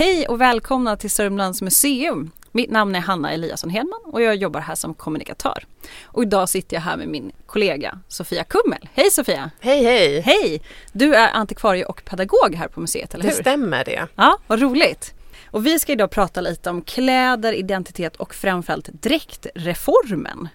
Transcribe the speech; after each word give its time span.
Hej 0.00 0.26
och 0.28 0.40
välkomna 0.40 0.96
till 0.96 1.10
Sörmlands 1.10 1.62
museum. 1.62 2.30
Mitt 2.52 2.70
namn 2.70 2.94
är 2.94 3.00
Hanna 3.00 3.32
Eliasson 3.32 3.70
Hedman 3.70 4.00
och 4.04 4.22
jag 4.22 4.36
jobbar 4.36 4.60
här 4.60 4.74
som 4.74 4.94
kommunikatör. 4.94 5.64
Och 6.02 6.22
idag 6.22 6.48
sitter 6.48 6.76
jag 6.76 6.80
här 6.80 6.96
med 6.96 7.08
min 7.08 7.32
kollega 7.46 7.98
Sofia 8.08 8.44
Kummel. 8.44 8.88
Hej 8.94 9.10
Sofia! 9.10 9.50
Hej 9.60 9.84
hej! 9.84 10.20
Hej! 10.20 10.62
Du 10.92 11.14
är 11.14 11.28
antikvarie 11.32 11.84
och 11.84 12.04
pedagog 12.04 12.54
här 12.54 12.68
på 12.68 12.80
museet, 12.80 13.14
eller 13.14 13.24
hur? 13.24 13.30
Det 13.30 13.36
stämmer 13.36 13.84
det. 13.84 14.06
Ja, 14.14 14.38
vad 14.46 14.60
roligt! 14.60 15.14
Och 15.50 15.66
vi 15.66 15.78
ska 15.78 15.92
idag 15.92 16.10
prata 16.10 16.40
lite 16.40 16.70
om 16.70 16.82
kläder, 16.82 17.52
identitet 17.52 18.16
och 18.16 18.34
framförallt 18.34 18.88
dräktreformen. 18.92 20.48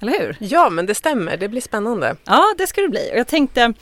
Eller 0.00 0.12
hur? 0.20 0.36
Ja, 0.40 0.70
men 0.70 0.86
det 0.86 0.94
stämmer. 0.94 1.36
Det 1.36 1.48
blir 1.48 1.60
spännande. 1.60 2.16
Ja, 2.24 2.54
det 2.58 2.66
ska 2.66 2.80
det 2.80 2.88
bli. 2.88 3.10
Och 3.12 3.18
jag 3.18 3.26
tänkte 3.26 3.72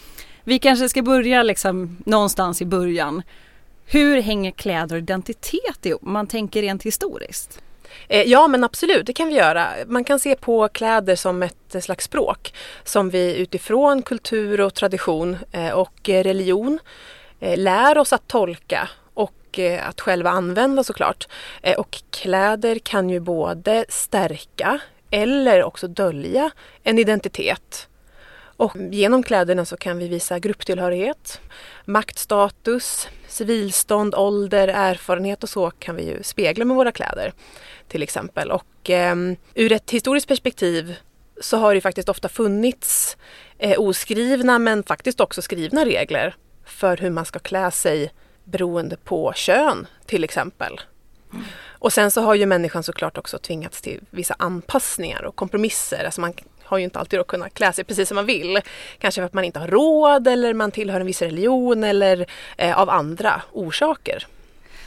vi 0.44 0.58
kanske 0.58 0.88
ska 0.88 1.02
börja 1.02 1.42
liksom 1.42 1.96
någonstans 2.06 2.62
i 2.62 2.66
början. 2.66 3.22
Hur 3.86 4.20
hänger 4.20 4.50
kläder 4.50 4.96
och 4.96 5.02
identitet 5.02 5.86
ihop? 5.86 6.02
Man 6.02 6.26
tänker 6.26 6.62
rent 6.62 6.82
historiskt. 6.82 7.60
Eh, 8.08 8.22
ja 8.22 8.48
men 8.48 8.64
absolut, 8.64 9.06
det 9.06 9.12
kan 9.12 9.28
vi 9.28 9.34
göra. 9.34 9.68
Man 9.86 10.04
kan 10.04 10.18
se 10.18 10.36
på 10.36 10.68
kläder 10.68 11.16
som 11.16 11.42
ett 11.42 11.84
slags 11.84 12.04
språk 12.04 12.54
som 12.84 13.10
vi 13.10 13.36
utifrån 13.36 14.02
kultur 14.02 14.60
och 14.60 14.74
tradition 14.74 15.36
eh, 15.52 15.70
och 15.70 16.08
eh, 16.08 16.22
religion 16.22 16.78
lär 17.56 17.98
oss 17.98 18.12
att 18.12 18.28
tolka 18.28 18.88
och 19.14 19.58
att 19.80 20.00
själva 20.00 20.30
använda 20.30 20.84
såklart. 20.84 21.28
Och 21.76 22.02
kläder 22.10 22.78
kan 22.78 23.10
ju 23.10 23.20
både 23.20 23.84
stärka 23.88 24.80
eller 25.10 25.64
också 25.64 25.88
dölja 25.88 26.50
en 26.82 26.98
identitet. 26.98 27.88
Och 28.56 28.76
genom 28.76 29.22
kläderna 29.22 29.64
så 29.64 29.76
kan 29.76 29.98
vi 29.98 30.08
visa 30.08 30.38
grupptillhörighet, 30.38 31.40
maktstatus, 31.84 33.08
civilstånd, 33.28 34.14
ålder, 34.14 34.68
erfarenhet 34.68 35.42
och 35.42 35.48
så 35.48 35.70
kan 35.70 35.96
vi 35.96 36.04
ju 36.04 36.22
spegla 36.22 36.64
med 36.64 36.76
våra 36.76 36.92
kläder 36.92 37.32
till 37.88 38.02
exempel. 38.02 38.50
Och 38.50 38.90
eh, 38.90 39.16
ur 39.54 39.72
ett 39.72 39.90
historiskt 39.90 40.28
perspektiv 40.28 40.96
så 41.40 41.56
har 41.56 41.74
det 41.74 41.80
faktiskt 41.80 42.08
ofta 42.08 42.28
funnits 42.28 43.16
eh, 43.58 43.80
oskrivna 43.80 44.58
men 44.58 44.82
faktiskt 44.82 45.20
också 45.20 45.42
skrivna 45.42 45.84
regler 45.84 46.34
för 46.64 46.96
hur 46.96 47.10
man 47.10 47.24
ska 47.24 47.38
klä 47.38 47.70
sig 47.70 48.12
beroende 48.44 48.96
på 48.96 49.32
kön 49.32 49.86
till 50.06 50.24
exempel. 50.24 50.80
Mm. 51.32 51.44
Och 51.78 51.92
sen 51.92 52.10
så 52.10 52.20
har 52.20 52.34
ju 52.34 52.46
människan 52.46 52.82
såklart 52.82 53.18
också 53.18 53.38
tvingats 53.38 53.82
till 53.82 54.00
vissa 54.10 54.34
anpassningar 54.38 55.24
och 55.24 55.36
kompromisser. 55.36 56.04
Alltså 56.04 56.20
man 56.20 56.32
har 56.64 56.78
ju 56.78 56.84
inte 56.84 56.98
alltid 56.98 57.20
att 57.20 57.26
kunna 57.26 57.48
klä 57.48 57.72
sig 57.72 57.84
precis 57.84 58.08
som 58.08 58.14
man 58.14 58.26
vill. 58.26 58.60
Kanske 58.98 59.20
för 59.20 59.26
att 59.26 59.34
man 59.34 59.44
inte 59.44 59.58
har 59.58 59.68
råd 59.68 60.28
eller 60.28 60.54
man 60.54 60.70
tillhör 60.70 61.00
en 61.00 61.06
viss 61.06 61.22
religion 61.22 61.84
eller 61.84 62.26
eh, 62.56 62.78
av 62.78 62.90
andra 62.90 63.42
orsaker. 63.52 64.26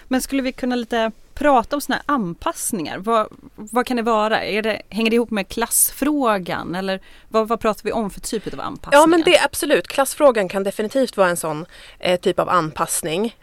Men 0.08 0.22
skulle 0.22 0.42
vi 0.42 0.52
kunna 0.52 0.76
lite 0.76 1.12
prata 1.34 1.76
om 1.76 1.82
sådana 1.82 2.04
här 2.08 2.16
anpassningar? 2.16 2.98
Vad, 2.98 3.28
vad 3.56 3.86
kan 3.86 3.98
det 3.98 4.04
vara? 4.04 4.40
Det, 4.40 4.82
hänger 4.90 5.10
det 5.10 5.16
ihop 5.16 5.32
med 5.32 5.48
klassfrågan 5.48 6.76
eller 6.76 7.00
vad, 7.28 7.48
vad 7.48 7.60
pratar 7.60 7.84
vi 7.84 7.92
om 7.92 8.10
för 8.10 8.22
typ 8.22 8.54
av 8.54 8.60
anpassningar? 8.60 9.02
Ja 9.02 9.08
men 9.08 9.22
det 9.22 9.40
absolut, 9.40 9.88
klassfrågan 9.88 10.50
kan 10.50 10.64
definitivt 10.64 11.18
vara 11.18 11.30
en 11.30 11.38
sån 11.38 11.66
eh, 12.00 12.20
typ 12.20 12.40
av 12.40 12.50
anpassning. 12.50 13.36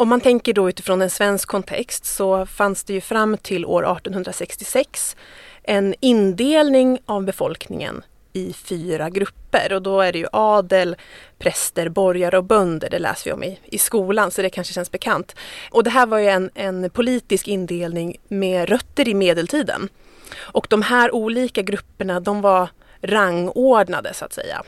Om 0.00 0.08
man 0.08 0.20
tänker 0.20 0.52
då 0.52 0.68
utifrån 0.68 1.02
en 1.02 1.10
svensk 1.10 1.48
kontext 1.48 2.04
så 2.04 2.46
fanns 2.46 2.84
det 2.84 2.92
ju 2.92 3.00
fram 3.00 3.36
till 3.36 3.66
år 3.66 3.82
1866 3.82 5.16
en 5.62 5.94
indelning 6.00 6.98
av 7.06 7.24
befolkningen 7.24 8.02
i 8.32 8.52
fyra 8.52 9.10
grupper 9.10 9.72
och 9.72 9.82
då 9.82 10.00
är 10.00 10.12
det 10.12 10.18
ju 10.18 10.26
adel, 10.32 10.96
präster, 11.38 11.88
borgare 11.88 12.38
och 12.38 12.44
bönder. 12.44 12.90
Det 12.90 12.98
läser 12.98 13.24
vi 13.24 13.32
om 13.32 13.44
i, 13.44 13.58
i 13.64 13.78
skolan 13.78 14.30
så 14.30 14.42
det 14.42 14.50
kanske 14.50 14.74
känns 14.74 14.90
bekant. 14.90 15.34
Och 15.70 15.84
det 15.84 15.90
här 15.90 16.06
var 16.06 16.18
ju 16.18 16.28
en, 16.28 16.50
en 16.54 16.90
politisk 16.90 17.48
indelning 17.48 18.16
med 18.28 18.68
rötter 18.68 19.08
i 19.08 19.14
medeltiden. 19.14 19.88
Och 20.38 20.66
de 20.70 20.82
här 20.82 21.14
olika 21.14 21.62
grupperna 21.62 22.20
de 22.20 22.40
var 22.40 22.68
rangordnade 23.02 24.14
så 24.14 24.24
att 24.24 24.32
säga. 24.32 24.62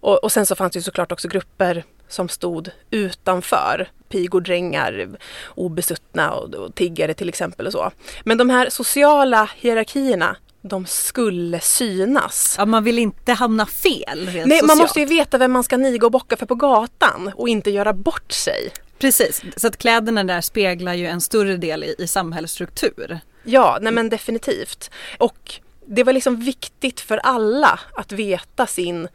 Och, 0.00 0.24
och 0.24 0.32
sen 0.32 0.46
så 0.46 0.54
fanns 0.54 0.72
det 0.72 0.78
ju 0.78 0.82
såklart 0.82 1.12
också 1.12 1.28
grupper 1.28 1.84
som 2.08 2.28
stod 2.28 2.70
utanför. 2.90 3.88
Pigor, 4.08 4.40
drängar, 4.40 5.08
obesuttna 5.54 6.32
och, 6.32 6.54
och 6.54 6.74
tiggare 6.74 7.14
till 7.14 7.28
exempel 7.28 7.66
och 7.66 7.72
så. 7.72 7.90
Men 8.24 8.38
de 8.38 8.50
här 8.50 8.68
sociala 8.70 9.50
hierarkierna 9.56 10.36
de 10.62 10.86
skulle 10.86 11.60
synas. 11.60 12.54
Ja, 12.58 12.66
man 12.66 12.84
vill 12.84 12.98
inte 12.98 13.32
hamna 13.32 13.66
fel 13.66 14.24
Nej, 14.24 14.42
socialt. 14.42 14.66
man 14.66 14.78
måste 14.78 15.00
ju 15.00 15.06
veta 15.06 15.38
vem 15.38 15.52
man 15.52 15.64
ska 15.64 15.76
niga 15.76 16.06
och 16.06 16.12
bocka 16.12 16.36
för 16.36 16.46
på 16.46 16.54
gatan 16.54 17.32
och 17.34 17.48
inte 17.48 17.70
göra 17.70 17.92
bort 17.92 18.32
sig. 18.32 18.72
Precis, 18.98 19.42
så 19.56 19.66
att 19.66 19.76
kläderna 19.76 20.24
där 20.24 20.40
speglar 20.40 20.94
ju 20.94 21.06
en 21.06 21.20
större 21.20 21.56
del 21.56 21.84
i, 21.84 21.94
i 21.98 22.06
samhällsstruktur. 22.06 23.20
Ja, 23.44 23.78
nej 23.80 23.92
men 23.92 24.08
definitivt. 24.08 24.90
Och 25.18 25.60
det 25.86 26.04
var 26.04 26.12
liksom 26.12 26.40
viktigt 26.40 27.00
för 27.00 27.18
alla 27.18 27.80
att 27.94 28.12
veta 28.12 28.66
sin, 28.66 29.08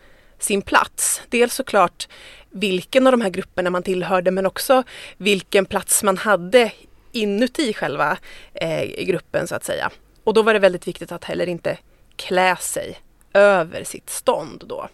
sin 0.44 0.62
plats. 0.62 1.22
Dels 1.29 1.53
såklart 1.53 2.07
vilken 2.50 3.07
av 3.07 3.12
de 3.12 3.22
här 3.22 3.29
grupperna 3.29 3.69
man 3.69 3.84
tillhörde 3.84 4.31
men 4.31 4.46
också 4.46 4.84
vilken 5.18 5.66
plats 5.66 6.03
man 6.03 6.18
hade 6.18 6.72
inuti 7.12 7.74
själva 7.74 8.18
eh, 8.53 9.06
gruppen 9.06 9.47
så 9.47 9.56
att 9.56 9.63
säga. 9.63 9.91
Och 10.24 10.34
då 10.34 10.41
var 10.41 10.53
det 10.53 10.59
väldigt 10.59 10.88
viktigt 10.88 11.12
att 11.12 11.24
heller 11.24 11.50
inte 11.50 11.78
klä 12.16 12.56
sig 12.56 13.00
över 13.34 13.84
sitt 13.84 14.09
stånd 14.09 14.63
då. 14.68 14.88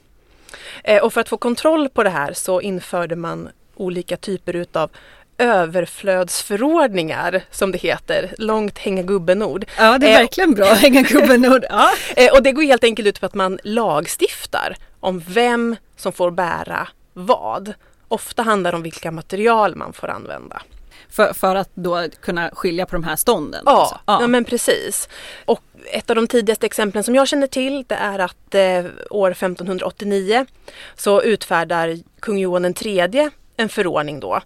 Eh, 0.83 1.03
och 1.03 1.13
för 1.13 1.21
att 1.21 1.29
få 1.29 1.37
kontroll 1.37 1.89
på 1.89 2.03
det 2.03 2.09
här 2.09 2.33
så 2.33 2.61
införde 2.61 3.15
man 3.15 3.49
olika 3.75 4.17
typer 4.17 4.55
utav 4.55 4.89
överflödsförordningar 5.37 7.43
som 7.51 7.71
det 7.71 7.77
heter. 7.77 8.33
Långt 8.37 8.77
hänga 8.77 9.01
gubben-ord. 9.01 9.65
Ja 9.77 9.97
det 9.97 10.07
är 10.07 10.11
eh, 10.11 10.17
verkligen 10.17 10.53
bra 10.53 10.73
hänga 10.73 11.01
gubben-ord. 11.01 11.65
Ja. 11.69 11.91
Eh, 12.15 12.33
och 12.33 12.43
det 12.43 12.51
går 12.51 12.63
helt 12.63 12.83
enkelt 12.83 13.07
ut 13.07 13.19
på 13.19 13.25
att 13.25 13.33
man 13.33 13.59
lagstiftar 13.63 14.75
om 14.99 15.19
vem 15.27 15.75
som 15.95 16.13
får 16.13 16.31
bära 16.31 16.87
vad. 17.13 17.73
Ofta 18.07 18.41
handlar 18.43 18.71
det 18.71 18.77
om 18.77 18.83
vilka 18.83 19.11
material 19.11 19.75
man 19.75 19.93
får 19.93 20.07
använda. 20.07 20.61
För, 21.09 21.33
för 21.33 21.55
att 21.55 21.69
då 21.73 22.07
kunna 22.21 22.49
skilja 22.53 22.85
på 22.85 22.95
de 22.95 23.03
här 23.03 23.15
stånden? 23.15 23.63
Ja, 23.65 23.71
alltså. 23.71 23.99
ja. 24.05 24.21
ja. 24.21 24.27
men 24.27 24.45
precis. 24.45 25.09
Och 25.45 25.63
ett 25.91 26.09
av 26.09 26.15
de 26.15 26.27
tidigaste 26.27 26.65
exemplen 26.65 27.03
som 27.03 27.15
jag 27.15 27.27
känner 27.27 27.47
till 27.47 27.85
det 27.87 27.95
är 27.95 28.19
att 28.19 28.55
eh, 28.55 28.85
år 29.09 29.31
1589 29.31 30.45
så 30.95 31.21
utfärdar 31.21 31.97
kung 32.19 32.37
Johan 32.37 32.65
III 32.65 33.29
en 33.57 33.69
förordning 33.69 34.19
då 34.19 34.41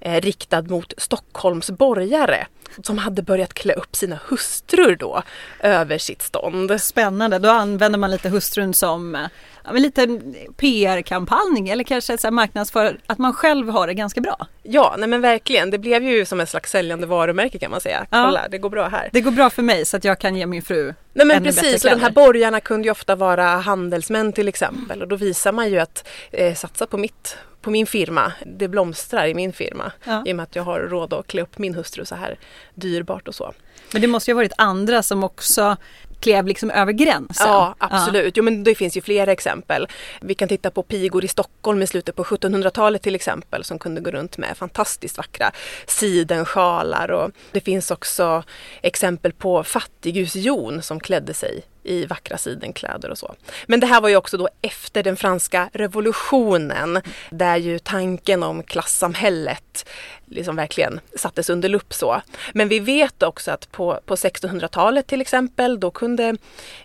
eh, 0.00 0.20
riktad 0.20 0.62
mot 0.62 0.92
Stockholms 0.98 1.70
borgare 1.70 2.46
som 2.82 2.98
hade 2.98 3.22
börjat 3.22 3.54
klä 3.54 3.74
upp 3.74 3.96
sina 3.96 4.18
hustrur 4.28 4.96
då 4.96 5.22
över 5.60 5.98
sitt 5.98 6.22
stånd. 6.22 6.80
Spännande, 6.80 7.38
då 7.38 7.48
använder 7.48 7.98
man 7.98 8.10
lite 8.10 8.28
hustrun 8.28 8.74
som 8.74 9.14
ja, 9.14 9.28
en 9.64 9.82
liten 9.82 10.34
PR-kampanj 10.56 11.70
eller 11.70 11.84
kanske 11.84 12.18
så 12.18 12.30
marknadsför 12.30 12.98
att 13.06 13.18
man 13.18 13.32
själv 13.32 13.68
har 13.68 13.86
det 13.86 13.94
ganska 13.94 14.20
bra. 14.20 14.46
Ja, 14.62 14.94
nej 14.98 15.08
men 15.08 15.20
verkligen. 15.20 15.70
Det 15.70 15.78
blev 15.78 16.02
ju 16.02 16.24
som 16.24 16.40
ett 16.40 16.48
slags 16.48 16.70
säljande 16.70 17.06
varumärke 17.06 17.58
kan 17.58 17.70
man 17.70 17.80
säga. 17.80 18.06
Ja. 18.10 18.24
Kolla, 18.24 18.48
det 18.48 18.58
går 18.58 18.70
bra 18.70 18.88
här. 18.88 19.08
Det 19.12 19.20
går 19.20 19.30
bra 19.30 19.50
för 19.50 19.62
mig 19.62 19.84
så 19.84 19.96
att 19.96 20.04
jag 20.04 20.18
kan 20.18 20.36
ge 20.36 20.46
min 20.46 20.62
fru 20.62 20.94
Nej 21.12 21.26
men 21.26 21.44
precis, 21.44 21.84
och 21.84 21.90
de 21.90 22.00
här 22.00 22.10
borgarna 22.10 22.60
kunde 22.60 22.84
ju 22.84 22.90
ofta 22.90 23.16
vara 23.16 23.46
handelsmän 23.46 24.32
till 24.32 24.48
exempel 24.48 25.02
och 25.02 25.08
då 25.08 25.16
visar 25.16 25.52
man 25.52 25.70
ju 25.70 25.78
att 25.78 26.08
eh, 26.30 26.54
satsa 26.54 26.86
på 26.86 26.98
mitt 26.98 27.36
på 27.60 27.70
min 27.70 27.86
firma, 27.86 28.32
det 28.46 28.68
blomstrar 28.68 29.26
i 29.26 29.34
min 29.34 29.52
firma 29.52 29.92
ja. 30.04 30.22
i 30.26 30.32
och 30.32 30.36
med 30.36 30.42
att 30.42 30.56
jag 30.56 30.62
har 30.62 30.80
råd 30.80 31.12
att 31.12 31.26
klä 31.26 31.42
upp 31.42 31.58
min 31.58 31.74
hustru 31.74 32.04
så 32.04 32.14
här 32.14 32.38
dyrbart 32.74 33.28
och 33.28 33.34
så. 33.34 33.52
Men 33.92 34.02
det 34.02 34.08
måste 34.08 34.30
ju 34.30 34.34
ha 34.34 34.38
varit 34.38 34.52
andra 34.56 35.02
som 35.02 35.24
också 35.24 35.76
klev 36.20 36.46
liksom 36.46 36.70
över 36.70 36.92
gränsen. 36.92 37.46
Ja 37.46 37.74
absolut, 37.78 38.24
ja. 38.24 38.32
jo 38.34 38.42
men 38.42 38.64
det 38.64 38.74
finns 38.74 38.96
ju 38.96 39.00
flera 39.00 39.32
exempel. 39.32 39.88
Vi 40.20 40.34
kan 40.34 40.48
titta 40.48 40.70
på 40.70 40.82
pigor 40.82 41.24
i 41.24 41.28
Stockholm 41.28 41.82
i 41.82 41.86
slutet 41.86 42.16
på 42.16 42.24
1700-talet 42.24 43.02
till 43.02 43.14
exempel 43.14 43.64
som 43.64 43.78
kunde 43.78 44.00
gå 44.00 44.10
runt 44.10 44.38
med 44.38 44.56
fantastiskt 44.56 45.16
vackra 45.16 45.52
sidensjalar 45.86 47.10
och 47.10 47.30
det 47.52 47.60
finns 47.60 47.90
också 47.90 48.42
exempel 48.82 49.32
på 49.32 49.64
fattighusjon 49.64 50.82
som 50.82 51.00
klädde 51.00 51.34
sig 51.34 51.62
i 51.82 52.06
vackra 52.06 52.38
sidenkläder 52.38 53.10
och 53.10 53.18
så. 53.18 53.34
Men 53.66 53.80
det 53.80 53.86
här 53.86 54.00
var 54.00 54.08
ju 54.08 54.16
också 54.16 54.36
då 54.36 54.48
efter 54.62 55.02
den 55.02 55.16
franska 55.16 55.70
revolutionen 55.72 57.02
där 57.30 57.56
ju 57.56 57.78
tanken 57.78 58.42
om 58.42 58.62
klassamhället 58.62 59.88
liksom 60.26 60.56
verkligen 60.56 61.00
sattes 61.16 61.50
under 61.50 61.68
lupp 61.68 61.94
så. 61.94 62.22
Men 62.52 62.68
vi 62.68 62.78
vet 62.78 63.22
också 63.22 63.50
att 63.50 63.72
på, 63.72 64.00
på 64.06 64.14
1600-talet 64.14 65.06
till 65.06 65.20
exempel 65.20 65.80
då 65.80 65.90
kunde 65.90 66.36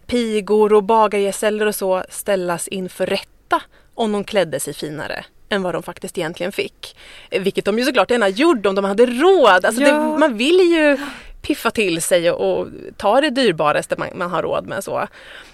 pigor 0.06 0.74
och 0.74 0.83
bagargesäller 0.83 1.65
och 1.65 1.75
så 1.75 2.03
ställas 2.09 2.68
inför 2.68 3.06
rätta 3.06 3.62
om 3.94 4.12
de 4.12 4.24
klädde 4.24 4.59
sig 4.59 4.74
finare 4.74 5.25
än 5.50 5.63
vad 5.63 5.74
de 5.75 5.83
faktiskt 5.83 6.18
egentligen 6.18 6.51
fick. 6.51 6.97
Vilket 7.30 7.65
de 7.65 7.80
ju 7.80 7.86
såklart 7.86 8.12
gärna 8.12 8.30
gjorde 8.30 8.69
om 8.69 8.75
de 8.75 8.86
hade 8.86 9.06
råd. 9.06 9.65
Alltså 9.65 9.81
ja. 9.81 9.94
det, 9.94 10.19
man 10.19 10.38
vill 10.38 10.59
ju 10.59 10.97
piffa 11.45 11.71
till 11.71 12.01
sig 12.01 12.31
och, 12.31 12.59
och 12.59 12.68
ta 12.97 13.21
det 13.21 13.30
dyrbaraste 13.30 13.95
man, 13.97 14.09
man 14.15 14.31
har 14.31 14.44
råd 14.44 14.68
med. 14.68 14.83
Så. 14.83 15.07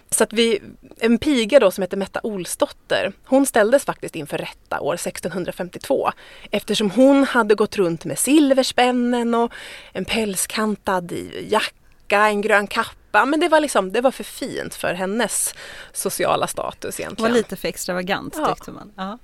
Så 0.10 0.24
att 0.24 0.34
vi, 0.34 0.62
en 0.98 1.18
piga 1.18 1.60
då 1.60 1.72
som 1.72 1.82
heter 1.82 1.98
Metta 1.98 2.20
Olsdotter, 2.24 3.14
hon 3.26 3.46
ställdes 3.46 3.86
faktiskt 3.86 4.16
inför 4.16 4.38
rätta 4.38 4.80
år 4.80 4.94
1652 4.94 6.12
eftersom 6.52 6.92
hon 6.92 7.24
hade 7.24 7.56
gått 7.56 7.78
runt 7.78 8.06
med 8.06 8.20
silverspännen 8.20 9.36
och 9.36 9.52
en 9.94 10.06
pälskantad 10.06 11.12
jacka, 11.48 12.28
en 12.28 12.42
grön 12.42 12.68
kappa. 12.68 13.26
Men 13.26 13.40
det 13.40 13.50
var, 13.50 13.60
liksom, 13.60 13.92
det 13.92 14.02
var 14.02 14.12
för 14.12 14.24
fint 14.24 14.76
för 14.76 14.94
hennes 14.94 15.56
sociala 15.94 16.48
status 16.48 17.00
egentligen. 17.00 17.32
Det 17.32 17.34
var 17.34 17.38
lite 17.38 17.56
för 17.56 17.68
extravagant 17.68 18.36
ja. 18.38 18.56
tyckte 18.56 18.72
man. 18.72 18.92
Ja. 18.96 19.18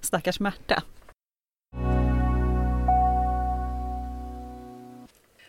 Stackars 0.00 0.40
Märta. 0.40 0.82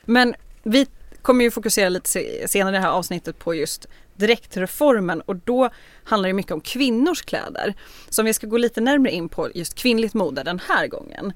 Men 0.05 0.35
vi 0.63 0.87
kommer 1.21 1.43
ju 1.43 1.51
fokusera 1.51 1.89
lite 1.89 2.09
senare 2.47 2.75
i 2.75 2.79
det 2.79 2.85
här 2.85 2.91
avsnittet 2.91 3.39
på 3.39 3.55
just 3.55 3.87
direktreformen 4.15 5.21
och 5.21 5.35
då 5.35 5.69
handlar 6.03 6.29
det 6.29 6.33
mycket 6.33 6.51
om 6.51 6.61
kvinnors 6.61 7.21
kläder. 7.21 7.73
Så 8.09 8.21
om 8.21 8.25
vi 8.25 8.33
ska 8.33 8.47
gå 8.47 8.57
lite 8.57 8.81
närmare 8.81 9.11
in 9.11 9.29
på 9.29 9.49
just 9.53 9.75
kvinnligt 9.75 10.13
mode 10.13 10.43
den 10.43 10.59
här 10.59 10.87
gången. 10.87 11.33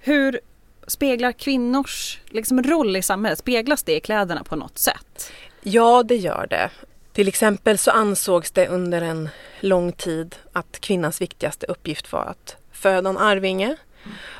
Hur 0.00 0.40
speglar 0.86 1.32
kvinnors 1.32 2.20
liksom, 2.26 2.62
roll 2.62 2.96
i 2.96 3.02
samhället, 3.02 3.38
speglas 3.38 3.82
det 3.82 3.96
i 3.96 4.00
kläderna 4.00 4.44
på 4.44 4.56
något 4.56 4.78
sätt? 4.78 5.32
Ja, 5.62 6.02
det 6.02 6.16
gör 6.16 6.46
det. 6.50 6.70
Till 7.12 7.28
exempel 7.28 7.78
så 7.78 7.90
ansågs 7.90 8.50
det 8.50 8.68
under 8.68 9.02
en 9.02 9.28
lång 9.60 9.92
tid 9.92 10.36
att 10.52 10.80
kvinnans 10.80 11.20
viktigaste 11.20 11.66
uppgift 11.66 12.12
var 12.12 12.24
att 12.24 12.56
föda 12.72 13.10
en 13.10 13.18
arvinge. 13.18 13.76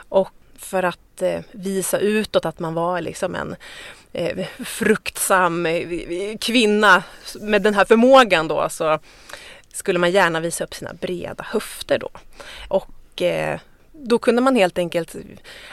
Och 0.09 0.33
för 0.57 0.83
att 0.83 1.23
eh, 1.23 1.41
visa 1.53 1.99
utåt 1.99 2.45
att 2.45 2.59
man 2.59 2.75
var 2.75 3.01
liksom 3.01 3.35
en 3.35 3.57
Eh, 4.19 4.47
fruktsam 4.65 5.67
eh, 5.67 6.39
kvinna 6.41 7.03
med 7.41 7.63
den 7.63 7.75
här 7.75 7.85
förmågan 7.85 8.49
då 8.49 8.69
så 8.69 8.99
skulle 9.73 9.99
man 9.99 10.11
gärna 10.11 10.41
visa 10.41 10.65
upp 10.65 10.75
sina 10.75 10.93
breda 10.95 11.45
höfter 11.49 11.99
då. 11.99 12.09
Och 12.69 13.23
eh, 13.23 13.61
då 13.93 14.19
kunde 14.19 14.43
man 14.43 14.57
helt 14.57 14.79
enkelt 14.79 15.17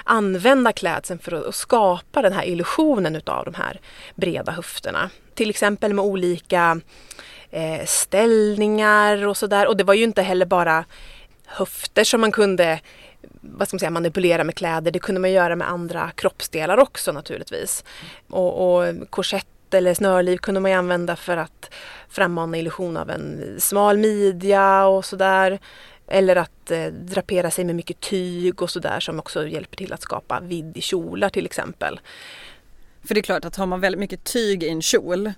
använda 0.04 0.72
klädseln 0.72 1.20
för 1.20 1.50
att 1.50 1.56
skapa 1.56 2.22
den 2.22 2.34
här 2.34 2.46
illusionen 2.46 3.16
utav 3.16 3.46
de 3.46 3.54
här 3.54 3.80
breda 4.16 4.52
höfterna. 4.52 5.10
Till 5.34 5.50
exempel 5.50 5.94
med 5.94 6.06
olika 6.06 6.82
ställningar 7.86 9.28
och 9.28 9.38
sådär. 9.38 9.68
Och 9.68 9.78
det 9.78 9.84
var 9.84 9.94
ju 9.94 10.04
inte 10.04 10.22
heller 10.22 10.46
bara 10.46 10.86
höfter 11.46 12.04
som 12.04 12.22
man 12.22 12.32
kunde 12.32 12.80
vad 13.42 13.68
ska 13.68 13.76
man 13.76 13.80
säga, 13.80 13.90
manipulera 13.90 14.44
med 14.44 14.56
kläder. 14.56 14.92
Det 14.92 15.00
kunde 15.00 15.22
man 15.22 15.32
göra 15.32 15.56
med 15.56 15.70
andra 15.70 16.12
kroppsdelar 16.12 16.78
också 16.78 17.12
naturligtvis. 17.12 17.84
Och, 18.30 18.78
och 18.78 19.10
korsett 19.10 19.74
eller 19.74 19.94
snörliv 19.94 20.38
kunde 20.38 20.60
man 20.60 20.72
använda 20.72 21.16
för 21.16 21.38
att 21.38 21.74
frammana 22.10 22.58
illusion 22.58 22.98
av 22.98 23.10
en 23.10 23.56
smal 23.60 23.98
midja 23.98 24.86
och 24.86 25.06
sådär. 25.06 25.60
Eller 26.08 26.36
att 26.36 26.72
eh, 26.72 26.86
drapera 26.86 27.52
sig 27.52 27.66
med 27.66 27.76
mycket 27.76 28.00
tyg 28.00 28.62
och 28.62 28.70
sådär 28.70 29.00
som 29.00 29.20
också 29.20 29.48
hjälper 29.48 29.78
till 29.78 29.94
att 29.94 30.02
skapa 30.02 30.40
vidd 30.40 30.78
i 30.78 30.82
kjolar 30.82 31.30
till 31.30 31.46
exempel. 31.46 32.00
För 33.04 33.16
det 33.16 33.20
är 33.20 33.24
klart 33.24 33.46
att 33.46 33.56
har 33.56 33.66
man 33.66 33.82
väldigt 33.82 34.00
mycket 34.00 34.24
tyg 34.24 34.64
i 34.64 34.70
en 34.70 34.82
kjol 34.82 35.32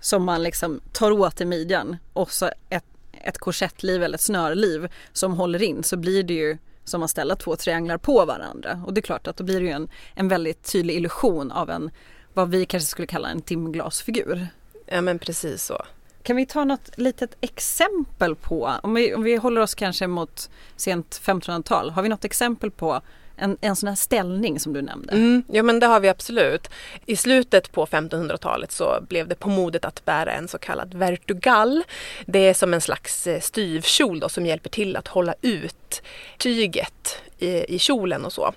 som 0.00 0.24
man 0.24 0.42
liksom 0.42 0.80
tar 0.92 1.10
åt 1.10 1.40
i 1.40 1.44
midjan 1.44 1.96
och 2.12 2.32
så 2.32 2.50
ett, 2.68 2.84
ett 3.24 3.38
korsettliv 3.38 4.02
eller 4.02 4.14
ett 4.14 4.20
snörliv 4.20 4.92
som 5.12 5.32
håller 5.32 5.62
in 5.62 5.82
så 5.82 5.96
blir 5.96 6.22
det 6.22 6.34
ju 6.34 6.58
som 6.84 7.02
att 7.02 7.10
ställa 7.10 7.36
två 7.36 7.56
trianglar 7.56 7.98
på 7.98 8.24
varandra. 8.24 8.82
Och 8.86 8.94
det 8.94 9.00
är 9.00 9.02
klart 9.02 9.26
att 9.26 9.36
då 9.36 9.44
blir 9.44 9.60
det 9.60 9.66
ju 9.66 9.72
en, 9.72 9.88
en 10.14 10.28
väldigt 10.28 10.72
tydlig 10.72 10.94
illusion 10.94 11.52
av 11.52 11.70
en, 11.70 11.90
vad 12.34 12.50
vi 12.50 12.66
kanske 12.66 12.86
skulle 12.86 13.06
kalla 13.06 13.28
en 13.28 13.40
timglasfigur. 13.40 14.46
Ja 14.86 15.00
men 15.00 15.18
precis 15.18 15.64
så. 15.64 15.82
Kan 16.22 16.36
vi 16.36 16.46
ta 16.46 16.64
något 16.64 16.98
litet 16.98 17.36
exempel 17.40 18.36
på, 18.36 18.72
om 18.82 18.94
vi, 18.94 19.14
om 19.14 19.22
vi 19.22 19.36
håller 19.36 19.60
oss 19.60 19.74
kanske 19.74 20.06
mot 20.06 20.50
sent 20.76 21.20
1500-tal, 21.24 21.90
har 21.90 22.02
vi 22.02 22.08
något 22.08 22.24
exempel 22.24 22.70
på 22.70 23.00
en, 23.40 23.56
en 23.60 23.76
sån 23.76 23.88
här 23.88 23.96
ställning 23.96 24.60
som 24.60 24.72
du 24.72 24.82
nämnde? 24.82 25.12
Mm, 25.12 25.42
ja 25.48 25.62
men 25.62 25.80
det 25.80 25.86
har 25.86 26.00
vi 26.00 26.08
absolut. 26.08 26.70
I 27.06 27.16
slutet 27.16 27.72
på 27.72 27.86
1500-talet 27.86 28.72
så 28.72 28.98
blev 29.08 29.28
det 29.28 29.34
på 29.34 29.48
modet 29.48 29.84
att 29.84 30.04
bära 30.04 30.32
en 30.32 30.48
så 30.48 30.58
kallad 30.58 30.94
vertugal. 30.94 31.82
Det 32.26 32.38
är 32.38 32.54
som 32.54 32.74
en 32.74 32.80
slags 32.80 33.26
eh, 33.26 33.40
styvkjol 33.40 34.20
då, 34.20 34.28
som 34.28 34.46
hjälper 34.46 34.70
till 34.70 34.96
att 34.96 35.08
hålla 35.08 35.34
ut 35.42 36.02
tyget 36.38 37.22
i, 37.38 37.74
i 37.74 37.78
kjolen 37.78 38.24
och 38.24 38.32
så. 38.32 38.52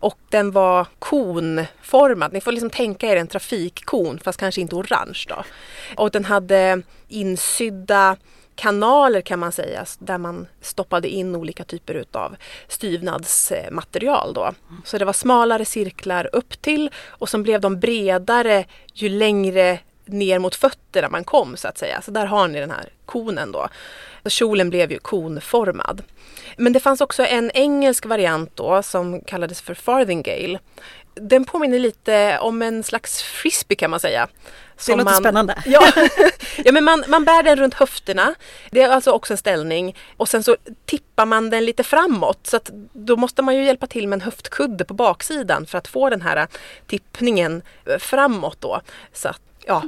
Och 0.00 0.18
den 0.28 0.50
var 0.50 0.86
konformad. 0.98 2.32
Ni 2.32 2.40
får 2.40 2.52
liksom 2.52 2.70
tänka 2.70 3.06
er 3.06 3.16
en 3.16 3.26
trafikkon 3.26 4.18
fast 4.18 4.40
kanske 4.40 4.60
inte 4.60 4.76
orange 4.76 5.24
då. 5.28 5.44
Och 5.96 6.10
den 6.10 6.24
hade 6.24 6.82
insydda 7.08 8.16
kanaler 8.54 9.20
kan 9.20 9.38
man 9.38 9.52
säga 9.52 9.86
där 9.98 10.18
man 10.18 10.46
stoppade 10.60 11.08
in 11.08 11.36
olika 11.36 11.64
typer 11.64 11.94
utav 11.94 12.36
styvnadsmaterial 12.68 14.34
då. 14.34 14.52
Så 14.84 14.98
det 14.98 15.04
var 15.04 15.12
smalare 15.12 15.64
cirklar 15.64 16.28
upp 16.32 16.62
till 16.62 16.90
och 17.06 17.28
så 17.28 17.38
blev 17.38 17.60
de 17.60 17.80
bredare 17.80 18.64
ju 18.94 19.08
längre 19.08 19.78
ner 20.04 20.38
mot 20.38 20.54
fötterna 20.54 21.08
man 21.08 21.24
kom 21.24 21.56
så 21.56 21.68
att 21.68 21.78
säga. 21.78 22.02
Så 22.02 22.10
där 22.10 22.26
har 22.26 22.48
ni 22.48 22.60
den 22.60 22.70
här 22.70 22.88
konen 23.06 23.52
då. 23.52 23.68
Så 24.22 24.30
kjolen 24.30 24.70
blev 24.70 24.92
ju 24.92 24.98
konformad. 24.98 26.02
Men 26.56 26.72
det 26.72 26.80
fanns 26.80 27.00
också 27.00 27.24
en 27.24 27.50
engelsk 27.54 28.06
variant 28.06 28.56
då 28.56 28.82
som 28.82 29.20
kallades 29.20 29.60
för 29.60 29.74
farthingale. 29.74 30.58
Den 31.14 31.44
påminner 31.44 31.78
lite 31.78 32.38
om 32.38 32.62
en 32.62 32.82
slags 32.82 33.22
frisbee 33.22 33.76
kan 33.76 33.90
man 33.90 34.00
säga. 34.00 34.28
Det 34.86 34.92
låter 34.92 35.04
man, 35.04 35.14
spännande. 35.14 35.62
Ja, 35.66 35.92
ja 36.64 36.72
men 36.72 36.84
man, 36.84 37.04
man 37.08 37.24
bär 37.24 37.42
den 37.42 37.56
runt 37.56 37.74
höfterna. 37.74 38.34
Det 38.70 38.82
är 38.82 38.88
alltså 38.88 39.10
också 39.10 39.32
en 39.32 39.38
ställning. 39.38 39.96
Och 40.16 40.28
sen 40.28 40.42
så 40.42 40.56
tippar 40.84 41.26
man 41.26 41.50
den 41.50 41.64
lite 41.64 41.84
framåt. 41.84 42.46
Så 42.46 42.56
att 42.56 42.70
då 42.92 43.16
måste 43.16 43.42
man 43.42 43.56
ju 43.56 43.64
hjälpa 43.64 43.86
till 43.86 44.08
med 44.08 44.16
en 44.16 44.20
höftkudde 44.20 44.84
på 44.84 44.94
baksidan 44.94 45.66
för 45.66 45.78
att 45.78 45.88
få 45.88 46.10
den 46.10 46.22
här 46.22 46.46
tippningen 46.86 47.62
framåt 47.98 48.60
då. 48.60 48.80
Så 49.12 49.28
att, 49.28 49.40
ja, 49.66 49.82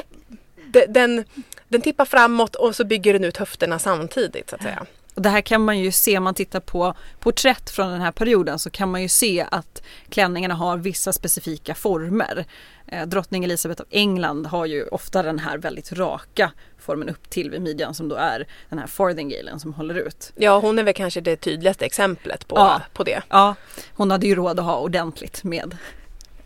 den, 0.89 1.25
den 1.69 1.81
tippar 1.81 2.05
framåt 2.05 2.55
och 2.55 2.77
så 2.77 2.85
bygger 2.85 3.13
den 3.13 3.25
ut 3.25 3.37
höfterna 3.37 3.79
samtidigt 3.79 4.51
så 4.51 4.57
att 4.57 4.63
säga. 4.63 4.87
Och 5.15 5.23
det 5.23 5.29
här 5.29 5.41
kan 5.41 5.65
man 5.65 5.79
ju 5.79 5.93
se, 5.93 6.19
om 6.19 6.25
man 6.25 6.35
tittar 6.35 6.61
på 6.61 6.95
porträtt 7.21 7.71
från 7.71 7.91
den 7.91 8.01
här 8.01 8.13
perioden 8.13 8.59
så 8.59 8.71
kan 8.71 8.91
man 8.91 9.03
ju 9.03 9.09
se 9.09 9.47
att 9.51 9.83
klänningarna 10.09 10.55
har 10.55 10.77
vissa 10.77 11.13
specifika 11.13 11.75
former. 11.75 12.45
Eh, 12.87 13.07
drottning 13.07 13.45
Elisabeth 13.45 13.81
av 13.81 13.87
England 13.91 14.47
har 14.47 14.67
ju 14.67 14.89
ofta 14.89 15.23
den 15.23 15.39
här 15.39 15.59
väldigt 15.59 15.93
raka 15.93 16.53
formen 16.79 17.09
upp 17.09 17.31
till 17.31 17.51
vid 17.51 17.63
midjan 17.63 17.95
som 17.95 18.09
då 18.09 18.17
är 18.17 18.47
den 18.69 18.79
här 18.79 18.87
farthingalen 18.87 19.61
som 19.61 19.75
håller 19.75 19.95
ut. 19.95 20.33
Ja 20.37 20.59
hon 20.59 20.79
är 20.79 20.83
väl 20.83 20.95
kanske 20.95 21.21
det 21.21 21.37
tydligaste 21.37 21.85
exemplet 21.85 22.49
på, 22.49 22.57
ja. 22.57 22.83
på 22.93 23.05
det. 23.05 23.23
Ja, 23.29 23.55
hon 23.95 24.11
hade 24.11 24.27
ju 24.27 24.35
råd 24.35 24.59
att 24.59 24.65
ha 24.65 24.79
ordentligt 24.79 25.45
med, 25.45 25.77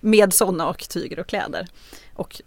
med 0.01 0.35
sådana 0.35 0.69
och 0.69 0.89
tyger 0.89 1.19
och 1.19 1.27
kläder. 1.27 1.67
Och 2.15 2.43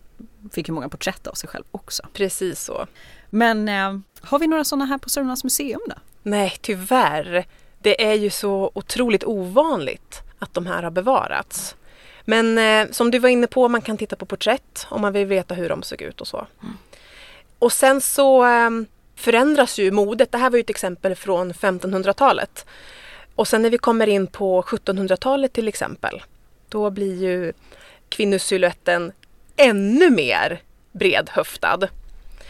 fick 0.52 0.68
ju 0.68 0.74
många 0.74 0.90
porträtt 0.90 1.28
av 1.28 1.34
sig 1.34 1.50
själv 1.50 1.64
också. 1.72 2.04
Precis 2.14 2.64
så. 2.64 2.88
Men 3.30 3.70
eh, 3.70 4.00
har 4.22 4.40
vi 4.40 4.48
några 4.48 4.64
sådana 4.64 4.86
här 4.86 4.98
på 4.98 5.10
Sörmlands 5.10 5.44
museum 5.44 5.82
då? 5.88 5.96
Nej, 6.24 6.54
tyvärr. 6.62 7.46
Det 7.80 8.04
är 8.04 8.14
ju 8.14 8.30
så 8.30 8.72
otroligt 8.74 9.24
ovanligt 9.24 10.22
att 10.40 10.54
de 10.54 10.66
här 10.66 10.84
har 10.84 10.92
bevarats. 10.92 11.76
Men 12.26 12.58
eh, 12.58 12.92
som 12.92 13.12
du 13.12 13.20
var 13.20 13.30
inne 13.30 13.48
på, 13.48 13.68
man 13.68 13.82
kan 13.82 13.98
titta 13.98 14.16
på 14.16 14.26
porträtt 14.26 14.88
om 14.90 15.02
man 15.02 15.14
vill 15.14 15.28
veta 15.28 15.54
hur 15.54 15.70
de 15.70 15.84
såg 15.84 16.02
ut 16.02 16.22
och 16.22 16.28
så. 16.28 16.48
Mm. 16.62 16.78
Och 17.60 17.72
sen 17.72 18.02
så 18.02 18.46
eh, 18.46 18.70
förändras 19.16 19.80
ju 19.80 19.92
modet. 19.92 20.32
Det 20.32 20.38
här 20.38 20.50
var 20.50 20.58
ju 20.58 20.62
ett 20.62 20.70
exempel 20.70 21.16
från 21.16 21.54
1500-talet. 21.54 22.66
Och 23.36 23.48
sen 23.48 23.62
när 23.62 23.70
vi 23.70 23.78
kommer 23.78 24.08
in 24.08 24.28
på 24.28 24.62
1700-talet 24.62 25.54
till 25.54 25.68
exempel, 25.68 26.22
då 26.70 26.90
blir 26.90 27.24
ju 27.24 27.54
kvinnosyluetten 28.10 29.12
ännu 29.56 30.10
mer 30.10 30.62
bredhöftad. 30.92 31.88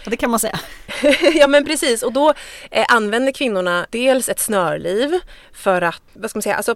Det 0.06 0.18
kan 0.18 0.30
man 0.30 0.40
säga. 0.40 0.60
ja 1.34 1.48
men 1.48 1.66
precis 1.66 2.04
och 2.04 2.14
då 2.14 2.34
eh, 2.72 2.86
använder 2.90 3.32
kvinnorna 3.32 3.88
dels 3.90 4.30
ett 4.30 4.40
snörliv 4.40 5.20
för 5.54 5.82
att, 5.82 6.02
vad 6.14 6.30
ska 6.30 6.38
man 6.38 6.42
säga, 6.42 6.56
alltså 6.56 6.76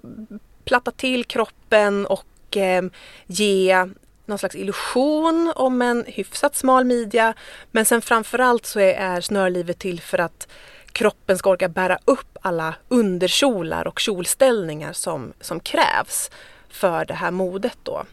platta 0.66 0.92
till 0.92 1.26
kroppen 1.26 2.06
och 2.06 2.58
eh, 2.58 2.84
ge 3.26 3.88
någon 4.26 4.38
slags 4.38 4.56
illusion 4.56 5.54
om 5.56 5.82
en 5.82 6.04
hyfsat 6.08 6.56
smal 6.56 6.86
midja. 6.86 7.34
Men 7.72 7.86
sen 7.86 8.02
framförallt 8.02 8.66
så 8.66 8.80
är, 8.80 8.94
är 8.94 9.22
snörlivet 9.22 9.80
till 9.80 10.02
för 10.02 10.18
att 10.18 10.48
kroppen 10.92 11.38
ska 11.38 11.50
orka 11.50 11.70
bära 11.70 12.00
upp 12.06 12.38
alla 12.42 12.76
underkjolar 12.88 13.88
och 13.88 14.00
kjolställningar 14.00 14.94
som, 14.94 15.34
som 15.42 15.60
krävs 15.60 16.32
för 16.70 17.06
det 17.06 17.14
här 17.14 17.32
modet 17.32 17.78
då. 17.84 18.06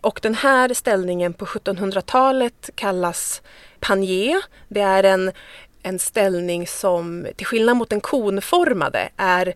Och 0.00 0.20
den 0.22 0.34
här 0.34 0.74
ställningen 0.74 1.32
på 1.32 1.44
1700-talet 1.44 2.70
kallas 2.74 3.42
panier. 3.84 4.42
Det 4.68 4.80
är 4.80 5.04
en, 5.04 5.32
en 5.82 5.98
ställning 5.98 6.66
som 6.66 7.26
till 7.36 7.46
skillnad 7.46 7.76
mot 7.76 7.90
den 7.90 8.00
konformade 8.00 9.08
är, 9.16 9.54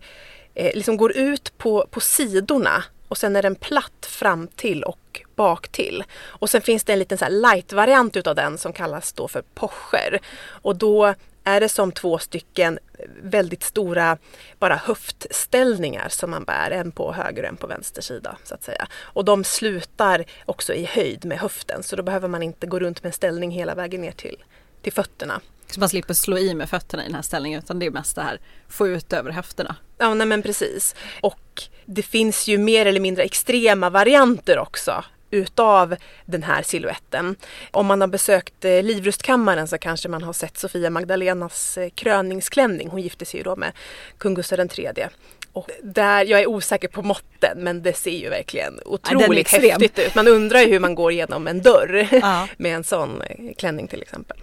eh, 0.55 0.75
liksom 0.75 0.97
går 0.97 1.17
ut 1.17 1.57
på, 1.57 1.87
på 1.91 1.99
sidorna 1.99 2.83
och 3.07 3.17
sen 3.17 3.35
är 3.35 3.41
den 3.41 3.55
platt 3.55 4.05
fram 4.09 4.47
till 4.47 4.83
och 4.83 5.21
bak 5.35 5.67
till. 5.67 6.03
Och 6.25 6.49
sen 6.49 6.61
finns 6.61 6.83
det 6.83 6.93
en 6.93 6.99
liten 6.99 7.17
så 7.17 7.29
light-variant 7.29 8.17
utav 8.17 8.35
den 8.35 8.57
som 8.57 8.73
kallas 8.73 9.13
då 9.13 9.27
för 9.27 9.43
pocher. 9.53 10.19
Och 10.61 10.75
då 10.75 11.13
är 11.43 11.59
det 11.59 11.69
som 11.69 11.91
två 11.91 12.17
stycken 12.17 12.79
väldigt 13.21 13.63
stora 13.63 14.17
bara 14.59 14.75
höftställningar 14.75 16.09
som 16.09 16.31
man 16.31 16.43
bär, 16.43 16.71
en 16.71 16.91
på 16.91 17.13
höger 17.13 17.43
och 17.43 17.49
en 17.49 17.57
på 17.57 17.67
vänster 17.67 18.01
sida. 18.01 18.37
Så 18.43 18.53
att 18.53 18.63
säga. 18.63 18.87
Och 18.95 19.25
de 19.25 19.43
slutar 19.43 20.25
också 20.45 20.73
i 20.73 20.85
höjd 20.85 21.25
med 21.25 21.39
höften 21.39 21.83
så 21.83 21.95
då 21.95 22.03
behöver 22.03 22.27
man 22.27 22.43
inte 22.43 22.67
gå 22.67 22.79
runt 22.79 23.03
med 23.03 23.09
en 23.09 23.13
ställning 23.13 23.51
hela 23.51 23.75
vägen 23.75 24.01
ner 24.01 24.11
till, 24.11 24.43
till 24.81 24.93
fötterna. 24.93 25.41
Så 25.67 25.79
man 25.79 25.89
slipper 25.89 26.13
slå 26.13 26.37
i 26.37 26.53
med 26.53 26.69
fötterna 26.69 27.03
i 27.03 27.05
den 27.05 27.15
här 27.15 27.21
ställningen 27.21 27.59
utan 27.59 27.79
det 27.79 27.85
är 27.85 27.91
mest 27.91 28.15
det 28.15 28.21
här 28.21 28.39
få 28.67 28.87
ut 28.87 29.13
över 29.13 29.31
höfterna. 29.31 29.75
Ja, 29.97 30.13
nej 30.13 30.27
men 30.27 30.41
precis. 30.41 30.95
Och 31.21 31.63
det 31.85 32.01
finns 32.01 32.47
ju 32.47 32.57
mer 32.57 32.85
eller 32.85 32.99
mindre 32.99 33.23
extrema 33.23 33.89
varianter 33.89 34.59
också 34.59 35.03
utav 35.31 35.95
den 36.25 36.43
här 36.43 36.61
siluetten. 36.61 37.35
Om 37.71 37.85
man 37.85 38.01
har 38.01 38.07
besökt 38.07 38.65
eh, 38.65 38.83
Livrustkammaren 38.83 39.67
så 39.67 39.77
kanske 39.77 40.09
man 40.09 40.23
har 40.23 40.33
sett 40.33 40.57
Sofia 40.57 40.89
Magdalenas 40.89 41.77
eh, 41.77 41.89
kröningsklänning. 41.89 42.89
Hon 42.89 43.01
gifte 43.01 43.25
sig 43.25 43.39
ju 43.39 43.43
då 43.43 43.55
med 43.55 43.71
kung 44.17 44.33
Gustav 44.33 44.59
III. 44.59 45.07
Och 45.53 45.69
där, 45.83 46.25
jag 46.25 46.41
är 46.41 46.47
osäker 46.49 46.87
på 46.87 47.01
måtten 47.01 47.57
men 47.57 47.83
det 47.83 47.93
ser 47.93 48.17
ju 48.17 48.29
verkligen 48.29 48.79
otroligt 48.85 49.53
ja, 49.53 49.59
häftigt 49.59 49.99
ut. 49.99 50.15
Man 50.15 50.27
undrar 50.27 50.59
ju 50.59 50.67
hur 50.67 50.79
man 50.79 50.95
går 50.95 51.11
igenom 51.11 51.47
en 51.47 51.61
dörr 51.61 52.07
ja. 52.11 52.47
med 52.57 52.75
en 52.75 52.83
sån 52.83 53.21
eh, 53.21 53.53
klänning 53.57 53.87
till 53.87 54.01
exempel. 54.01 54.37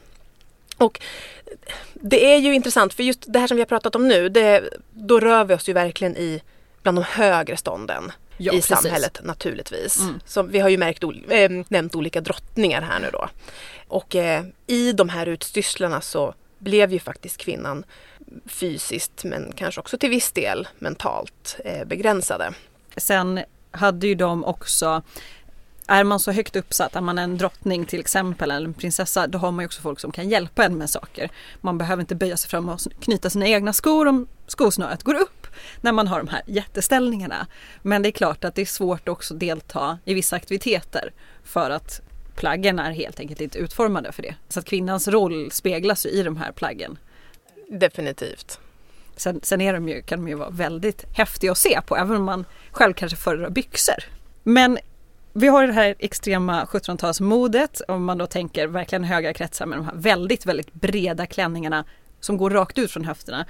Och 0.77 1.01
det 1.95 2.35
är 2.35 2.39
ju 2.39 2.55
intressant 2.55 2.95
för 2.95 3.03
just 3.03 3.25
det 3.27 3.39
här 3.39 3.47
som 3.47 3.57
vi 3.57 3.61
har 3.61 3.67
pratat 3.67 3.97
om 3.97 4.09
nu, 4.09 4.29
det, 4.29 4.71
då 4.91 5.21
rör 5.21 5.45
vi 5.45 5.55
oss 5.55 5.69
ju 5.69 5.73
verkligen 5.73 6.17
i 6.17 6.43
bland 6.83 6.99
de 6.99 7.05
högre 7.05 7.57
stånden 7.57 8.13
ja, 8.37 8.53
i 8.53 8.57
precis. 8.57 8.79
samhället 8.79 9.21
naturligtvis. 9.23 10.01
Mm. 10.01 10.21
Så 10.27 10.43
vi 10.43 10.59
har 10.59 10.69
ju 10.69 10.79
märkt, 10.79 11.05
äh, 11.29 11.51
nämnt 11.69 11.95
olika 11.95 12.21
drottningar 12.21 12.83
här 12.83 13.01
nu 13.01 13.11
då. 13.13 13.29
Och 13.89 14.17
äh, 14.17 14.45
i 14.67 14.93
de 14.93 15.09
här 15.09 15.27
utstyrslarna 15.27 16.01
så 16.01 16.35
blev 16.59 16.93
ju 16.93 16.99
faktiskt 16.99 17.37
kvinnan 17.37 17.85
fysiskt 18.47 19.25
men 19.25 19.53
kanske 19.57 19.81
också 19.81 19.99
till 19.99 20.11
viss 20.11 20.33
del 20.33 20.69
mentalt 20.79 21.57
äh, 21.65 21.85
begränsade. 21.85 22.53
Sen 22.97 23.41
hade 23.71 24.07
ju 24.07 24.15
de 24.15 24.45
också 24.45 25.03
är 25.89 26.05
man 26.05 26.21
så 26.21 26.33
högt 26.33 26.57
uppsatt, 26.57 26.97
är 26.97 27.01
man 27.01 27.19
en 27.19 27.39
drottning 27.39 27.85
till 27.85 28.01
exempel 28.01 28.51
eller 28.51 28.67
en 28.67 28.75
prinsessa, 28.75 29.27
då 29.27 29.39
har 29.39 29.53
man 29.53 29.63
ju 29.63 29.67
också 29.67 29.83
folk 29.83 30.01
som 30.01 30.13
kan 30.13 30.29
hjälpa 30.29 30.65
en 30.65 30.79
med 30.79 30.91
saker. 30.91 31.31
Man 31.61 31.79
behöver 31.79 32.01
inte 32.01 32.15
böja 32.15 32.37
sig 32.37 32.51
fram 32.51 32.69
och 32.69 32.81
knyta 33.01 33.31
sina 33.31 33.47
egna 33.47 33.73
skor 33.73 34.07
om 34.07 34.27
skosnöret 34.47 35.03
går 35.03 35.15
upp 35.15 35.36
när 35.81 35.93
man 35.93 36.09
har 36.09 36.19
de 36.19 36.29
här 36.29 36.43
jätteställningarna. 36.47 37.47
Men 37.83 38.03
det 38.03 38.09
är 38.09 38.13
klart 38.13 38.45
att 38.45 38.55
det 38.55 38.63
är 38.63 38.67
svårt 38.67 39.09
också 39.09 39.35
att 39.35 39.41
delta 39.41 39.99
i 40.05 40.15
vissa 40.15 40.37
aktiviteter 40.37 41.13
för 41.45 41.71
att 41.71 42.01
plaggen 42.37 42.79
är 42.79 42.91
helt 42.91 43.21
enkelt 43.21 43.41
inte 43.41 43.59
utformade 43.59 44.13
för 44.13 44.23
det. 44.23 44.35
Så 44.49 44.61
att 44.61 44.67
kvinnans 44.67 45.09
roll 45.09 45.51
speglas 45.51 46.07
ju 46.07 46.11
i 46.11 46.23
de 46.23 46.37
här 46.37 46.53
plaggen. 46.53 46.99
Definitivt. 47.69 48.61
Sen, 49.17 49.41
sen 49.43 49.61
är 49.61 49.73
de 49.73 49.89
ju, 49.89 50.03
kan 50.03 50.19
de 50.19 50.29
ju 50.29 50.35
vara 50.35 50.51
väldigt 50.51 51.05
häftiga 51.17 51.53
att 51.53 51.59
se 51.59 51.81
på 51.87 51.97
även 51.97 52.17
om 52.17 52.25
man 52.25 52.45
själv 52.71 52.95
kanske 52.95 53.17
föredrar 53.17 53.51
byxor. 53.51 54.05
Men 54.43 54.79
vi 55.33 55.49
har 55.49 55.67
det 55.67 55.73
här 55.73 55.95
extrema 55.99 56.65
1700-talsmodet 56.65 57.83
om 57.89 58.05
man 58.05 58.19
då 58.19 58.27
tänker 58.27 58.67
verkligen 58.67 59.05
höga 59.05 59.35
kretsar 59.35 59.67
med 59.67 59.79
de 59.79 59.85
här 59.85 59.95
väldigt, 59.95 60.47
väldigt 60.47 60.73
breda 60.73 61.27
klänningarna 61.27 61.85
som 62.21 62.37
går 62.37 62.51
rakt 62.51 62.79
ut 62.79 62.91
från 62.91 63.05
höfterna. 63.05 63.47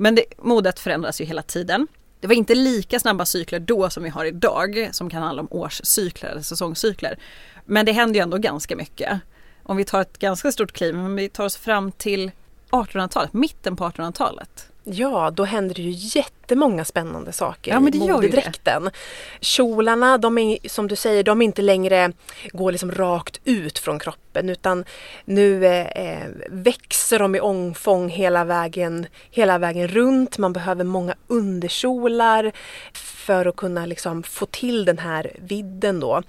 Men 0.00 0.14
det, 0.14 0.24
modet 0.38 0.80
förändras 0.80 1.20
ju 1.20 1.24
hela 1.24 1.42
tiden. 1.42 1.86
Det 2.20 2.26
var 2.26 2.34
inte 2.34 2.54
lika 2.54 3.00
snabba 3.00 3.26
cykler 3.26 3.60
då 3.60 3.90
som 3.90 4.02
vi 4.02 4.08
har 4.08 4.24
idag 4.24 4.88
som 4.92 5.10
kan 5.10 5.22
handla 5.22 5.42
om 5.42 5.48
årscykler 5.50 6.30
eller 6.30 6.42
säsongscykler. 6.42 7.18
Men 7.64 7.86
det 7.86 7.92
händer 7.92 8.14
ju 8.14 8.22
ändå 8.22 8.38
ganska 8.38 8.76
mycket. 8.76 9.20
Om 9.62 9.76
vi 9.76 9.84
tar 9.84 10.00
ett 10.00 10.18
ganska 10.18 10.52
stort 10.52 10.72
kliv, 10.72 10.94
men 10.94 11.16
vi 11.16 11.28
tar 11.28 11.44
oss 11.44 11.56
fram 11.56 11.92
till 11.92 12.30
1800-talet, 12.70 13.32
mitten 13.32 13.76
på 13.76 13.84
1800-talet. 13.84 14.67
Ja, 14.90 15.30
då 15.30 15.44
händer 15.44 15.74
det 15.74 15.82
ju 15.82 16.18
jättemånga 16.18 16.84
spännande 16.84 17.32
saker 17.32 17.70
ja, 17.70 17.80
men 17.80 17.92
det 17.92 17.98
i 17.98 18.08
modedräkten. 18.08 18.90
Kjolarna, 19.40 20.18
de 20.18 20.38
är 20.38 20.68
som 20.68 20.88
du 20.88 20.96
säger, 20.96 21.22
de 21.22 21.42
är 21.42 21.44
inte 21.44 21.62
längre 21.62 22.12
går 22.52 22.72
liksom 22.72 22.92
rakt 22.92 23.40
ut 23.44 23.78
från 23.78 23.98
kroppen 23.98 24.48
utan 24.48 24.84
nu 25.24 25.66
eh, 25.66 26.26
växer 26.48 27.18
de 27.18 27.34
i 27.34 27.40
omfång 27.40 28.08
hela 28.08 28.44
vägen, 28.44 29.06
hela 29.30 29.58
vägen 29.58 29.88
runt. 29.88 30.38
Man 30.38 30.52
behöver 30.52 30.84
många 30.84 31.14
underkjolar 31.26 32.52
för 32.92 33.46
att 33.46 33.56
kunna 33.56 33.86
liksom 33.86 34.22
få 34.22 34.46
till 34.46 34.84
den 34.84 34.98
här 34.98 35.32
vidden 35.38 36.00
då. 36.00 36.22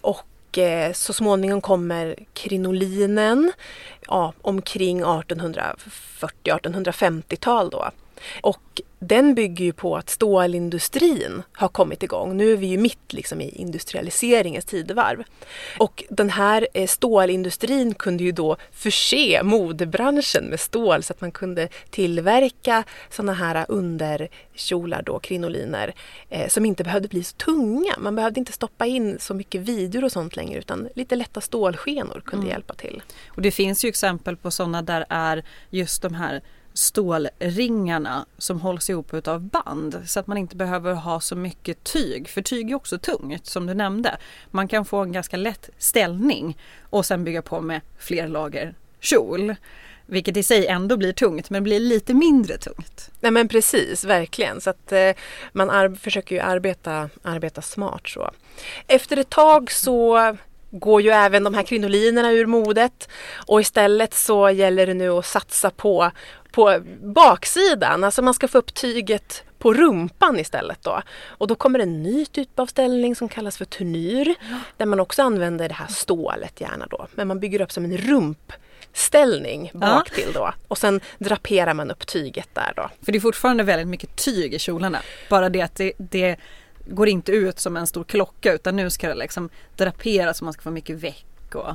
Och 0.00 0.18
eh, 0.18 0.27
Eh, 0.56 0.92
så 0.92 1.12
småningom 1.12 1.60
kommer 1.60 2.16
krinolinen 2.32 3.52
ja, 4.06 4.32
omkring 4.42 5.04
1840-1850-tal 5.04 7.70
då. 7.70 7.90
Och 8.42 8.82
den 9.00 9.34
bygger 9.34 9.64
ju 9.64 9.72
på 9.72 9.96
att 9.96 10.10
stålindustrin 10.10 11.42
har 11.52 11.68
kommit 11.68 12.02
igång. 12.02 12.36
Nu 12.36 12.52
är 12.52 12.56
vi 12.56 12.66
ju 12.66 12.78
mitt 12.78 13.12
liksom 13.12 13.40
i 13.40 13.48
industrialiseringens 13.48 14.64
tidevarv. 14.64 15.22
Och 15.78 16.04
den 16.08 16.30
här 16.30 16.68
eh, 16.74 16.86
stålindustrin 16.86 17.94
kunde 17.94 18.24
ju 18.24 18.32
då 18.32 18.56
förse 18.72 19.42
modebranschen 19.42 20.44
med 20.44 20.60
stål 20.60 21.02
så 21.02 21.12
att 21.12 21.20
man 21.20 21.32
kunde 21.32 21.68
tillverka 21.90 22.84
sådana 23.10 23.32
här 23.32 23.66
underkjolar, 23.68 25.02
då, 25.02 25.18
krinoliner, 25.18 25.94
eh, 26.28 26.48
som 26.48 26.64
inte 26.64 26.84
behövde 26.84 27.08
bli 27.08 27.24
så 27.24 27.36
tunga. 27.36 27.94
Man 27.98 28.14
behövde 28.14 28.40
inte 28.40 28.52
stoppa 28.52 28.86
in 28.86 29.18
så 29.20 29.34
mycket 29.34 29.60
vidor 29.60 30.04
och 30.04 30.12
sånt 30.12 30.36
längre 30.36 30.58
utan 30.58 30.88
lite 30.94 31.16
lätta 31.16 31.40
stålskenor 31.40 32.22
kunde 32.24 32.44
mm. 32.44 32.48
hjälpa 32.48 32.74
till. 32.74 33.02
Och 33.28 33.42
det 33.42 33.50
finns 33.50 33.84
ju 33.84 33.88
exempel 33.88 34.36
på 34.36 34.50
sådana 34.50 34.82
där 34.82 35.06
är 35.08 35.44
just 35.70 36.02
de 36.02 36.14
här 36.14 36.42
stålringarna 36.78 38.26
som 38.38 38.60
hålls 38.60 38.90
ihop 38.90 39.28
av 39.28 39.40
band 39.40 40.02
så 40.06 40.20
att 40.20 40.26
man 40.26 40.38
inte 40.38 40.56
behöver 40.56 40.94
ha 40.94 41.20
så 41.20 41.36
mycket 41.36 41.84
tyg. 41.84 42.28
För 42.28 42.42
tyg 42.42 42.70
är 42.70 42.74
också 42.74 42.98
tungt 42.98 43.46
som 43.46 43.66
du 43.66 43.74
nämnde. 43.74 44.16
Man 44.50 44.68
kan 44.68 44.84
få 44.84 44.96
en 44.98 45.12
ganska 45.12 45.36
lätt 45.36 45.70
ställning 45.78 46.58
och 46.82 47.06
sen 47.06 47.24
bygga 47.24 47.42
på 47.42 47.60
med 47.60 47.80
fler 47.98 48.28
lager 48.28 48.74
kjol. 49.00 49.54
Vilket 50.06 50.36
i 50.36 50.42
sig 50.42 50.66
ändå 50.66 50.96
blir 50.96 51.12
tungt 51.12 51.50
men 51.50 51.62
blir 51.62 51.80
lite 51.80 52.14
mindre 52.14 52.58
tungt. 52.58 53.10
Nej 53.20 53.32
men 53.32 53.48
precis, 53.48 54.04
verkligen. 54.04 54.60
Så 54.60 54.70
att 54.70 54.92
eh, 54.92 55.10
man 55.52 55.96
försöker 55.96 56.34
ju 56.34 56.40
arbeta, 56.40 57.10
arbeta 57.22 57.62
smart 57.62 58.08
så. 58.08 58.30
Efter 58.86 59.16
ett 59.16 59.30
tag 59.30 59.70
så 59.70 60.36
går 60.70 61.02
ju 61.02 61.10
även 61.10 61.44
de 61.44 61.54
här 61.54 61.62
krinolinerna 61.62 62.32
ur 62.32 62.46
modet 62.46 63.08
och 63.46 63.60
istället 63.60 64.14
så 64.14 64.50
gäller 64.50 64.86
det 64.86 64.94
nu 64.94 65.10
att 65.10 65.26
satsa 65.26 65.70
på, 65.70 66.10
på 66.50 66.80
baksidan, 67.02 68.04
alltså 68.04 68.22
man 68.22 68.34
ska 68.34 68.48
få 68.48 68.58
upp 68.58 68.74
tyget 68.74 69.44
på 69.58 69.74
rumpan 69.74 70.38
istället 70.38 70.82
då. 70.82 71.02
Och 71.26 71.46
då 71.46 71.54
kommer 71.54 71.78
en 71.78 72.02
ny 72.02 72.26
typ 72.26 72.58
av 72.58 72.66
ställning 72.66 73.16
som 73.16 73.28
kallas 73.28 73.58
för 73.58 73.64
turnyr 73.64 74.34
där 74.76 74.86
man 74.86 75.00
också 75.00 75.22
använder 75.22 75.68
det 75.68 75.74
här 75.74 75.86
stålet 75.86 76.60
gärna 76.60 76.86
då. 76.86 77.06
Men 77.14 77.28
man 77.28 77.40
bygger 77.40 77.60
upp 77.60 77.72
som 77.72 77.84
en 77.84 77.96
rumpställning 77.96 79.70
bak 79.74 80.10
till 80.10 80.32
då 80.32 80.52
och 80.68 80.78
sen 80.78 81.00
draperar 81.18 81.74
man 81.74 81.90
upp 81.90 82.06
tyget 82.06 82.48
där 82.52 82.72
då. 82.76 82.90
För 83.02 83.12
det 83.12 83.18
är 83.18 83.20
fortfarande 83.20 83.62
väldigt 83.62 83.88
mycket 83.88 84.16
tyg 84.16 84.54
i 84.54 84.58
kjolarna. 84.58 84.98
Bara 85.30 85.48
det 85.48 85.62
att 85.62 85.74
det, 85.74 85.92
det 85.98 86.36
går 86.88 87.08
inte 87.08 87.32
ut 87.32 87.58
som 87.58 87.76
en 87.76 87.86
stor 87.86 88.04
klocka 88.04 88.52
utan 88.52 88.76
nu 88.76 88.90
ska 88.90 89.08
det 89.08 89.14
liksom 89.14 89.48
draperas 89.76 90.38
så 90.38 90.44
man 90.44 90.52
ska 90.52 90.62
få 90.62 90.70
mycket 90.70 90.96
väck 90.96 91.54
och 91.54 91.74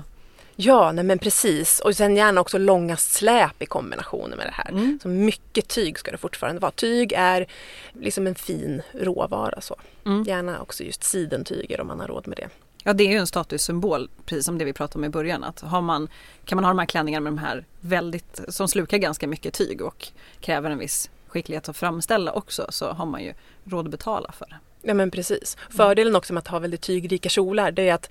Ja, 0.56 0.92
nej 0.92 1.04
men 1.04 1.20
precis. 1.20 1.80
Och 1.80 1.96
sen 1.96 2.16
gärna 2.16 2.42
också 2.42 2.58
långa 2.58 2.98
släp 2.98 3.62
i 3.62 3.66
kombination 3.66 4.30
med 4.30 4.48
det 4.48 4.54
här. 4.54 4.70
Mm. 4.70 5.00
Så 5.02 5.08
mycket 5.08 5.68
tyg 5.68 6.00
ska 6.00 6.12
det 6.12 6.18
fortfarande 6.18 6.62
vara. 6.62 6.72
Tyg 6.72 7.14
är 7.18 7.48
liksom 7.94 8.28
en 8.28 8.36
fin 8.36 8.82
råvara. 8.92 9.62
Så. 9.62 9.76
Mm. 10.06 10.24
Gärna 10.24 10.62
också 10.62 10.84
just 10.84 11.04
sidentyger 11.04 11.82
om 11.82 11.88
man 11.88 12.00
har 12.00 12.08
råd 12.08 12.28
med 12.28 12.38
det. 12.38 12.50
Ja 12.84 12.94
det 12.94 13.04
är 13.04 13.12
ju 13.12 13.18
en 13.18 13.28
statussymbol 13.28 14.10
precis 14.26 14.46
som 14.46 14.58
det 14.58 14.66
vi 14.66 14.74
pratade 14.74 15.00
om 15.00 15.06
i 15.06 15.10
början. 15.10 15.44
Att 15.44 15.62
har 15.62 15.82
man, 15.82 16.08
kan 16.46 16.56
man 16.56 16.66
ha 16.66 16.72
de 16.72 16.80
här 16.80 16.86
klänningarna 16.86 17.24
med 17.24 17.34
de 17.34 17.38
här 17.38 17.66
väldigt, 17.80 18.42
som 18.48 18.68
slukar 18.68 18.98
ganska 18.98 19.28
mycket 19.28 19.54
tyg 19.54 19.82
och 19.82 20.08
kräver 20.40 20.72
en 20.72 20.78
viss 20.78 21.10
skicklighet 21.28 21.70
att 21.70 21.78
framställa 21.78 22.32
också 22.32 22.66
så 22.70 22.92
har 22.92 23.06
man 23.06 23.24
ju 23.24 23.34
råd 23.66 23.86
att 23.86 23.92
betala 23.92 24.32
för 24.32 24.46
det. 24.46 24.56
Ja 24.84 24.94
men 24.94 25.12
precis. 25.12 25.58
Fördelen 25.70 26.16
också 26.16 26.34
med 26.34 26.42
att 26.42 26.48
ha 26.48 26.60
väldigt 26.60 26.82
tygrika 26.82 27.30
kjolar 27.30 27.72
det 27.72 27.90
är 27.90 27.94
att 27.94 28.10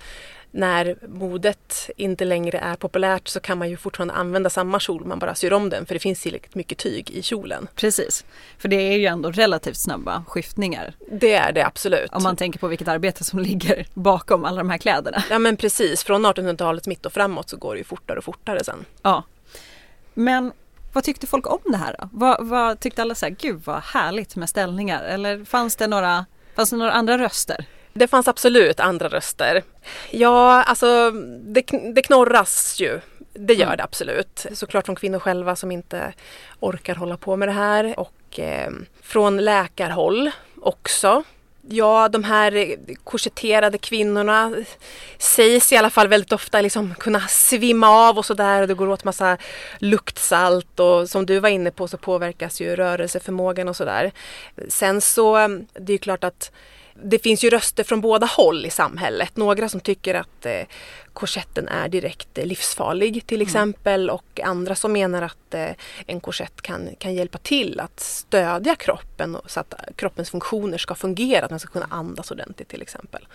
när 0.53 0.97
modet 1.07 1.89
inte 1.97 2.25
längre 2.25 2.57
är 2.57 2.75
populärt 2.75 3.27
så 3.27 3.39
kan 3.39 3.57
man 3.57 3.69
ju 3.69 3.77
fortfarande 3.77 4.13
använda 4.13 4.49
samma 4.49 4.79
kjol, 4.79 5.05
man 5.05 5.19
bara 5.19 5.35
syr 5.35 5.53
om 5.53 5.69
den 5.69 5.85
för 5.85 5.93
det 5.93 5.99
finns 5.99 6.21
tillräckligt 6.21 6.55
mycket 6.55 6.77
tyg 6.77 7.11
i 7.11 7.21
kjolen. 7.21 7.67
Precis, 7.75 8.25
för 8.57 8.69
det 8.69 8.75
är 8.75 8.97
ju 8.97 9.05
ändå 9.05 9.31
relativt 9.31 9.77
snabba 9.77 10.23
skiftningar. 10.27 10.93
Det 11.11 11.33
är 11.33 11.51
det 11.51 11.65
absolut. 11.65 12.11
Om 12.11 12.23
man 12.23 12.35
tänker 12.35 12.59
på 12.59 12.67
vilket 12.67 12.87
arbete 12.87 13.23
som 13.23 13.39
ligger 13.49 13.87
bakom 13.93 14.45
alla 14.45 14.57
de 14.57 14.69
här 14.69 14.77
kläderna. 14.77 15.23
Ja 15.29 15.39
men 15.39 15.57
precis, 15.57 16.03
från 16.03 16.25
1800-talets 16.25 16.87
mitt 16.87 17.05
och 17.05 17.13
framåt 17.13 17.49
så 17.49 17.57
går 17.57 17.73
det 17.73 17.77
ju 17.77 17.83
fortare 17.83 18.17
och 18.17 18.23
fortare 18.23 18.63
sen. 18.63 18.85
Ja. 19.01 19.23
Men 20.13 20.51
vad 20.93 21.03
tyckte 21.03 21.27
folk 21.27 21.51
om 21.51 21.71
det 21.71 21.77
här 21.77 21.95
då? 21.99 22.09
Vad, 22.11 22.47
vad 22.47 22.79
tyckte 22.79 23.01
alla 23.01 23.15
så 23.15 23.25
här, 23.25 23.35
gud 23.39 23.61
vad 23.65 23.81
härligt 23.83 24.35
med 24.35 24.49
ställningar? 24.49 25.03
Eller 25.03 25.45
fanns 25.45 25.75
det 25.75 25.87
några 25.87 26.25
Fanns 26.55 26.69
det 26.69 26.75
några 26.75 26.91
andra 26.91 27.17
röster? 27.17 27.65
Det 27.93 28.07
fanns 28.07 28.27
absolut 28.27 28.79
andra 28.79 29.07
röster. 29.07 29.63
Ja, 30.11 30.63
alltså 30.63 31.11
det, 31.41 31.65
det 31.95 32.01
knorras 32.01 32.79
ju. 32.79 32.99
Det 33.33 33.53
gör 33.53 33.65
mm. 33.65 33.77
det 33.77 33.83
absolut. 33.83 34.45
Såklart 34.53 34.85
från 34.85 34.95
kvinnor 34.95 35.19
själva 35.19 35.55
som 35.55 35.71
inte 35.71 36.13
orkar 36.59 36.95
hålla 36.95 37.17
på 37.17 37.35
med 37.35 37.47
det 37.47 37.53
här 37.53 37.99
och 37.99 38.39
eh, 38.39 38.71
från 39.01 39.37
läkarhåll 39.37 40.31
också. 40.61 41.23
Ja, 41.69 42.09
de 42.09 42.23
här 42.23 42.75
korsetterade 43.03 43.77
kvinnorna 43.77 44.55
sägs 45.17 45.71
i 45.71 45.77
alla 45.77 45.89
fall 45.89 46.07
väldigt 46.07 46.31
ofta 46.31 46.61
liksom 46.61 46.95
kunna 46.99 47.19
svimma 47.19 47.89
av 47.89 48.17
och 48.17 48.25
sådär 48.25 48.61
och 48.61 48.67
det 48.67 48.73
går 48.73 48.89
åt 48.89 49.03
massa 49.03 49.37
luktsalt 49.77 50.79
och 50.79 51.09
som 51.09 51.25
du 51.25 51.39
var 51.39 51.49
inne 51.49 51.71
på 51.71 51.87
så 51.87 51.97
påverkas 51.97 52.61
ju 52.61 52.75
rörelseförmågan 52.75 53.67
och 53.67 53.75
sådär. 53.75 54.11
Sen 54.67 55.01
så, 55.01 55.47
det 55.73 55.93
är 55.93 55.97
klart 55.97 56.23
att 56.23 56.51
det 56.95 57.19
finns 57.19 57.43
ju 57.43 57.49
röster 57.49 57.83
från 57.83 58.01
båda 58.01 58.25
håll 58.25 58.65
i 58.65 58.69
samhället. 58.69 59.37
Några 59.37 59.69
som 59.69 59.79
tycker 59.79 60.15
att 60.15 60.45
eh, 60.45 60.61
korsetten 61.13 61.67
är 61.67 61.89
direkt 61.89 62.37
eh, 62.37 62.45
livsfarlig 62.45 63.27
till 63.27 63.37
mm. 63.37 63.47
exempel 63.47 64.03
mm. 64.03 64.15
och 64.15 64.39
andra 64.43 64.75
som 64.75 64.93
menar 64.93 65.21
att 65.21 65.53
eh, 65.53 65.69
en 66.07 66.19
korsett 66.19 66.61
kan, 66.61 66.89
kan 66.97 67.13
hjälpa 67.13 67.37
till 67.37 67.79
att 67.79 67.99
stödja 67.99 68.75
kroppen 68.75 69.37
så 69.45 69.59
att 69.59 69.73
kroppens 69.95 70.29
funktioner 70.29 70.77
ska 70.77 70.95
fungera, 70.95 71.45
att 71.45 71.51
man 71.51 71.59
ska 71.59 71.69
kunna 71.69 71.87
andas 71.89 72.31
ordentligt 72.31 72.67
till 72.67 72.81
exempel. 72.81 73.27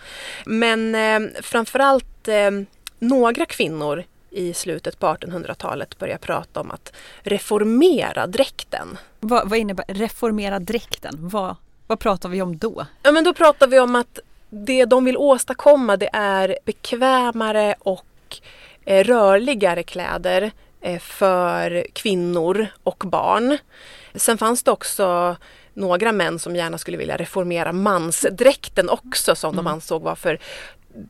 Men 0.45 0.95
eh, 0.95 1.41
framförallt 1.41 2.27
eh, 2.27 2.51
några 2.99 3.45
kvinnor 3.45 4.03
i 4.29 4.53
slutet 4.53 4.99
på 4.99 5.07
1800-talet 5.07 5.97
börjar 5.97 6.17
prata 6.17 6.61
om 6.61 6.71
att 6.71 6.93
reformera 7.21 8.27
dräkten. 8.27 8.97
Vad, 9.19 9.49
vad 9.49 9.59
innebär 9.59 9.85
reformera 9.87 10.59
dräkten? 10.59 11.15
Vad, 11.19 11.55
vad 11.89 11.99
pratar 11.99 12.29
vi 12.29 12.41
om 12.41 12.57
då? 12.57 12.85
Ja 13.03 13.11
men 13.11 13.23
då 13.23 13.33
pratar 13.33 13.67
vi 13.67 13.79
om 13.79 13.95
att 13.95 14.19
det 14.49 14.85
de 14.85 15.05
vill 15.05 15.17
åstadkomma 15.17 15.97
det 15.97 16.09
är 16.13 16.57
bekvämare 16.65 17.75
och 17.79 18.37
eh, 18.85 19.03
rörligare 19.03 19.83
kläder 19.83 20.51
eh, 20.81 20.99
för 20.99 21.87
kvinnor 21.93 22.67
och 22.83 23.03
barn. 23.07 23.57
Sen 24.15 24.37
fanns 24.37 24.63
det 24.63 24.71
också 24.71 25.35
några 25.73 26.11
män 26.11 26.39
som 26.39 26.55
gärna 26.55 26.77
skulle 26.77 26.97
vilja 26.97 27.17
reformera 27.17 27.71
mansdräkten 27.71 28.89
också 28.89 29.35
som 29.35 29.53
mm. 29.53 29.65
de 29.65 29.71
ansåg 29.71 30.01
var 30.01 30.15
för 30.15 30.39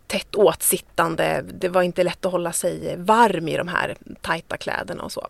tätt 0.07 0.35
åtsittande. 0.35 1.45
Det 1.59 1.69
var 1.69 1.81
inte 1.81 2.03
lätt 2.03 2.25
att 2.25 2.31
hålla 2.31 2.51
sig 2.51 2.95
varm 2.97 3.47
i 3.47 3.57
de 3.57 3.67
här 3.67 3.95
tajta 4.21 4.57
kläderna 4.57 5.03
och 5.03 5.11
så. 5.11 5.27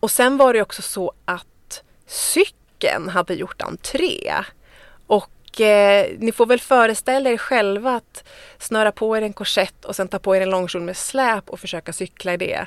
Och 0.00 0.10
sen 0.10 0.36
var 0.36 0.52
det 0.52 0.62
också 0.62 0.82
så 0.82 1.12
att 1.24 1.82
cykeln 2.06 3.08
hade 3.08 3.34
gjort 3.34 3.62
entré. 3.62 4.34
Och 5.08 5.60
eh, 5.60 6.06
ni 6.18 6.32
får 6.32 6.46
väl 6.46 6.60
föreställa 6.60 7.30
er 7.30 7.36
själva 7.36 7.94
att 7.94 8.24
snöra 8.58 8.92
på 8.92 9.16
er 9.16 9.22
en 9.22 9.32
korsett 9.32 9.84
och 9.84 9.96
sen 9.96 10.08
ta 10.08 10.18
på 10.18 10.36
er 10.36 10.40
en 10.40 10.50
långkjol 10.50 10.82
med 10.82 10.96
släp 10.96 11.50
och 11.50 11.60
försöka 11.60 11.92
cykla 11.92 12.34
i 12.34 12.36
det. 12.36 12.66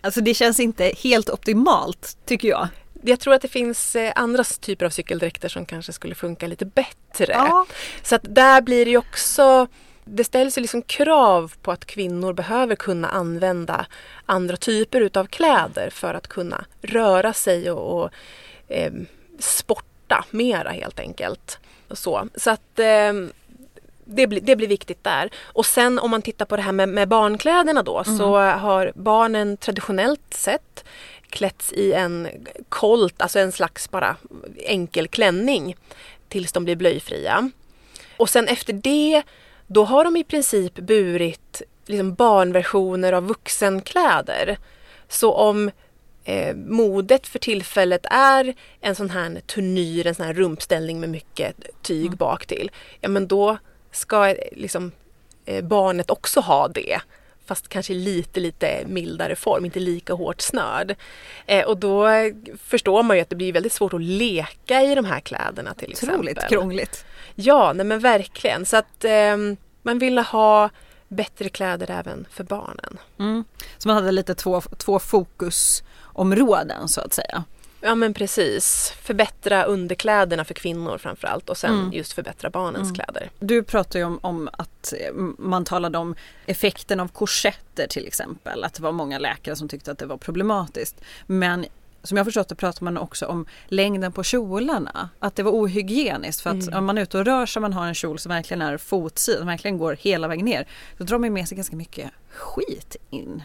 Alltså 0.00 0.20
det 0.20 0.34
känns 0.34 0.60
inte 0.60 0.92
helt 1.02 1.30
optimalt 1.30 2.16
tycker 2.26 2.48
jag. 2.48 2.68
Jag 3.02 3.20
tror 3.20 3.34
att 3.34 3.42
det 3.42 3.48
finns 3.48 3.96
eh, 3.96 4.12
andra 4.16 4.44
typer 4.44 4.86
av 4.86 4.90
cykeldräkter 4.90 5.48
som 5.48 5.66
kanske 5.66 5.92
skulle 5.92 6.14
funka 6.14 6.46
lite 6.46 6.64
bättre. 6.64 7.32
Ja. 7.32 7.66
Så 8.02 8.14
att 8.14 8.34
där 8.34 8.60
blir 8.60 8.84
det 8.84 8.90
ju 8.90 8.96
också 8.96 9.68
det 10.04 10.24
ställs 10.24 10.58
ju 10.58 10.62
liksom 10.62 10.82
krav 10.82 11.52
på 11.62 11.72
att 11.72 11.84
kvinnor 11.84 12.32
behöver 12.32 12.76
kunna 12.76 13.08
använda 13.08 13.86
andra 14.26 14.56
typer 14.56 15.00
utav 15.00 15.26
kläder 15.26 15.90
för 15.90 16.14
att 16.14 16.28
kunna 16.28 16.64
röra 16.82 17.32
sig 17.32 17.70
och, 17.70 18.02
och 18.02 18.10
eh, 18.68 18.92
sporta 19.38 19.91
mera 20.30 20.70
helt 20.70 21.00
enkelt. 21.00 21.58
Så, 21.90 22.28
så 22.34 22.50
att 22.50 22.78
eh, 22.78 23.12
det, 24.04 24.26
blir, 24.26 24.40
det 24.40 24.56
blir 24.56 24.68
viktigt 24.68 25.04
där. 25.04 25.30
Och 25.44 25.66
sen 25.66 25.98
om 25.98 26.10
man 26.10 26.22
tittar 26.22 26.44
på 26.44 26.56
det 26.56 26.62
här 26.62 26.72
med, 26.72 26.88
med 26.88 27.08
barnkläderna 27.08 27.82
då 27.82 28.02
mm. 28.06 28.18
så 28.18 28.36
har 28.36 28.92
barnen 28.94 29.56
traditionellt 29.56 30.34
sett 30.34 30.84
klätts 31.28 31.72
i 31.72 31.92
en 31.92 32.28
kolt, 32.68 33.22
alltså 33.22 33.38
en 33.38 33.52
slags 33.52 33.90
bara 33.90 34.16
enkel 34.56 35.08
klänning 35.08 35.76
tills 36.28 36.52
de 36.52 36.64
blir 36.64 36.76
blöjfria. 36.76 37.50
Och 38.16 38.30
sen 38.30 38.48
efter 38.48 38.72
det 38.72 39.22
då 39.66 39.84
har 39.84 40.04
de 40.04 40.16
i 40.16 40.24
princip 40.24 40.74
burit 40.74 41.62
liksom 41.86 42.14
barnversioner 42.14 43.12
av 43.12 43.26
vuxenkläder. 43.26 44.58
Så 45.08 45.32
om 45.32 45.70
eh, 46.24 46.56
modet 46.56 47.26
för 47.26 47.38
tillfället 47.38 48.06
är 48.10 48.54
en 48.80 48.94
sån 48.94 49.10
här 49.10 49.40
turnyr, 49.46 50.06
en 50.06 50.14
sån 50.14 50.26
här 50.26 50.34
rumpställning 50.34 51.00
med 51.00 51.08
mycket 51.08 51.56
tyg 51.82 52.06
mm. 52.06 52.16
bak 52.16 52.46
till. 52.46 52.70
Ja 53.00 53.08
men 53.08 53.26
då 53.26 53.58
ska 53.90 54.34
liksom 54.52 54.92
eh, 55.44 55.64
barnet 55.64 56.10
också 56.10 56.40
ha 56.40 56.68
det. 56.68 57.00
Fast 57.46 57.68
kanske 57.68 57.94
lite, 57.94 58.40
lite 58.40 58.84
mildare 58.86 59.36
form, 59.36 59.64
inte 59.64 59.80
lika 59.80 60.14
hårt 60.14 60.40
snörd. 60.40 60.94
Eh, 61.46 61.64
och 61.64 61.78
då 61.78 62.08
förstår 62.64 63.02
man 63.02 63.16
ju 63.16 63.22
att 63.22 63.30
det 63.30 63.36
blir 63.36 63.52
väldigt 63.52 63.72
svårt 63.72 63.92
att 63.92 64.02
leka 64.02 64.82
i 64.82 64.94
de 64.94 65.04
här 65.04 65.20
kläderna 65.20 65.74
till 65.74 65.92
Otroligt 65.92 66.02
exempel. 66.02 66.14
Otroligt 66.14 66.48
krångligt. 66.48 67.04
Ja, 67.34 67.72
nej 67.72 67.86
men 67.86 67.98
verkligen. 67.98 68.66
Så 68.66 68.76
att 68.76 69.04
eh, 69.04 69.36
man 69.82 69.98
ville 69.98 70.20
ha 70.20 70.70
bättre 71.08 71.48
kläder 71.48 71.90
även 71.90 72.26
för 72.30 72.44
barnen. 72.44 72.98
Mm. 73.18 73.44
Så 73.78 73.88
man 73.88 73.96
hade 73.96 74.12
lite 74.12 74.34
två, 74.34 74.60
två 74.60 74.98
fokusområden 76.12 76.88
så 76.88 77.00
att 77.00 77.12
säga. 77.12 77.44
Ja 77.84 77.94
men 77.94 78.14
precis. 78.14 78.92
Förbättra 79.02 79.64
underkläderna 79.64 80.44
för 80.44 80.54
kvinnor 80.54 80.98
framförallt 80.98 81.50
och 81.50 81.56
sen 81.56 81.74
mm. 81.74 81.92
just 81.92 82.12
förbättra 82.12 82.50
barnens 82.50 82.88
mm. 82.88 82.94
kläder. 82.94 83.30
Du 83.40 83.62
pratar 83.62 83.98
ju 83.98 84.04
om, 84.04 84.18
om, 84.22 84.48
att 84.52 84.92
eh, 84.92 85.12
man 85.38 85.64
talade 85.64 85.98
om 85.98 86.14
effekten 86.46 87.00
av 87.00 87.08
korsetter 87.08 87.86
till 87.86 88.06
exempel. 88.06 88.64
Att 88.64 88.74
det 88.74 88.82
var 88.82 88.92
många 88.92 89.18
läkare 89.18 89.56
som 89.56 89.68
tyckte 89.68 89.90
att 89.90 89.98
det 89.98 90.06
var 90.06 90.16
problematiskt. 90.16 91.00
Men 91.26 91.66
som 92.04 92.16
jag 92.16 92.26
förstått 92.26 92.48
det 92.48 92.54
pratar 92.54 92.84
man 92.84 92.98
också 92.98 93.26
om 93.26 93.46
längden 93.68 94.12
på 94.12 94.22
kjolarna. 94.22 95.08
Att 95.18 95.36
det 95.36 95.42
var 95.42 95.52
ohygieniskt 95.52 96.40
för 96.40 96.50
att 96.50 96.62
mm. 96.62 96.78
om 96.78 96.84
man 96.84 96.98
är 96.98 97.02
ute 97.02 97.18
och 97.18 97.24
rör 97.24 97.46
sig 97.46 97.60
och 97.60 97.62
man 97.62 97.72
har 97.72 97.86
en 97.86 97.94
kjol 97.94 98.18
som 98.18 98.30
verkligen 98.30 98.62
är 98.62 98.78
fotsid, 98.78 99.38
som 99.38 99.46
verkligen 99.46 99.78
går 99.78 99.96
hela 100.00 100.28
vägen 100.28 100.44
ner. 100.44 100.66
Då 100.98 101.04
drar 101.04 101.18
man 101.18 101.32
med 101.32 101.48
sig 101.48 101.56
ganska 101.56 101.76
mycket 101.76 102.10
skit 102.28 102.96
in. 103.10 103.42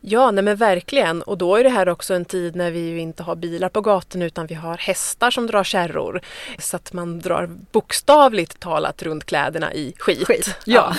Ja, 0.00 0.30
nej 0.30 0.44
men 0.44 0.56
verkligen. 0.56 1.22
Och 1.22 1.38
då 1.38 1.56
är 1.56 1.64
det 1.64 1.70
här 1.70 1.88
också 1.88 2.14
en 2.14 2.24
tid 2.24 2.56
när 2.56 2.70
vi 2.70 2.80
ju 2.80 3.00
inte 3.00 3.22
har 3.22 3.36
bilar 3.36 3.68
på 3.68 3.80
gatorna 3.80 4.24
utan 4.24 4.46
vi 4.46 4.54
har 4.54 4.76
hästar 4.76 5.30
som 5.30 5.46
drar 5.46 5.64
kärror. 5.64 6.20
Så 6.58 6.76
att 6.76 6.92
man 6.92 7.20
drar 7.20 7.46
bokstavligt 7.72 8.60
talat 8.60 9.02
runt 9.02 9.24
kläderna 9.24 9.74
i 9.74 9.94
skit. 9.98 10.26
skit 10.26 10.54
ja. 10.64 10.74
ja. 10.74 10.96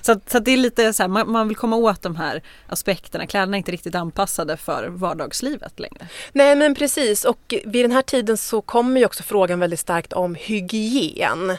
Så, 0.00 0.20
så 0.26 0.38
det 0.38 0.50
är 0.50 0.56
lite 0.56 0.92
så 0.92 1.02
här, 1.02 1.08
man, 1.08 1.30
man, 1.30 1.48
vill 1.48 1.56
komma 1.56 1.76
åt 1.76 2.02
de 2.02 2.16
här 2.16 2.42
aspekterna. 2.66 3.26
Kläderna 3.26 3.56
är 3.56 3.58
inte 3.58 3.72
riktigt 3.72 3.94
anpassade 3.94 4.56
för 4.56 4.88
vardagslivet 4.88 5.80
längre. 5.80 6.08
Nej 6.32 6.56
men 6.56 6.74
precis 6.74 7.24
och 7.24 7.54
vid 7.64 7.84
den 7.84 7.92
här 7.92 8.02
tiden 8.02 8.36
så 8.36 8.60
kommer 8.60 9.00
ju 9.00 9.06
också 9.06 9.22
frågan 9.22 9.60
väldigt 9.60 9.80
starkt 9.80 10.12
om 10.12 10.34
hygien. 10.34 11.56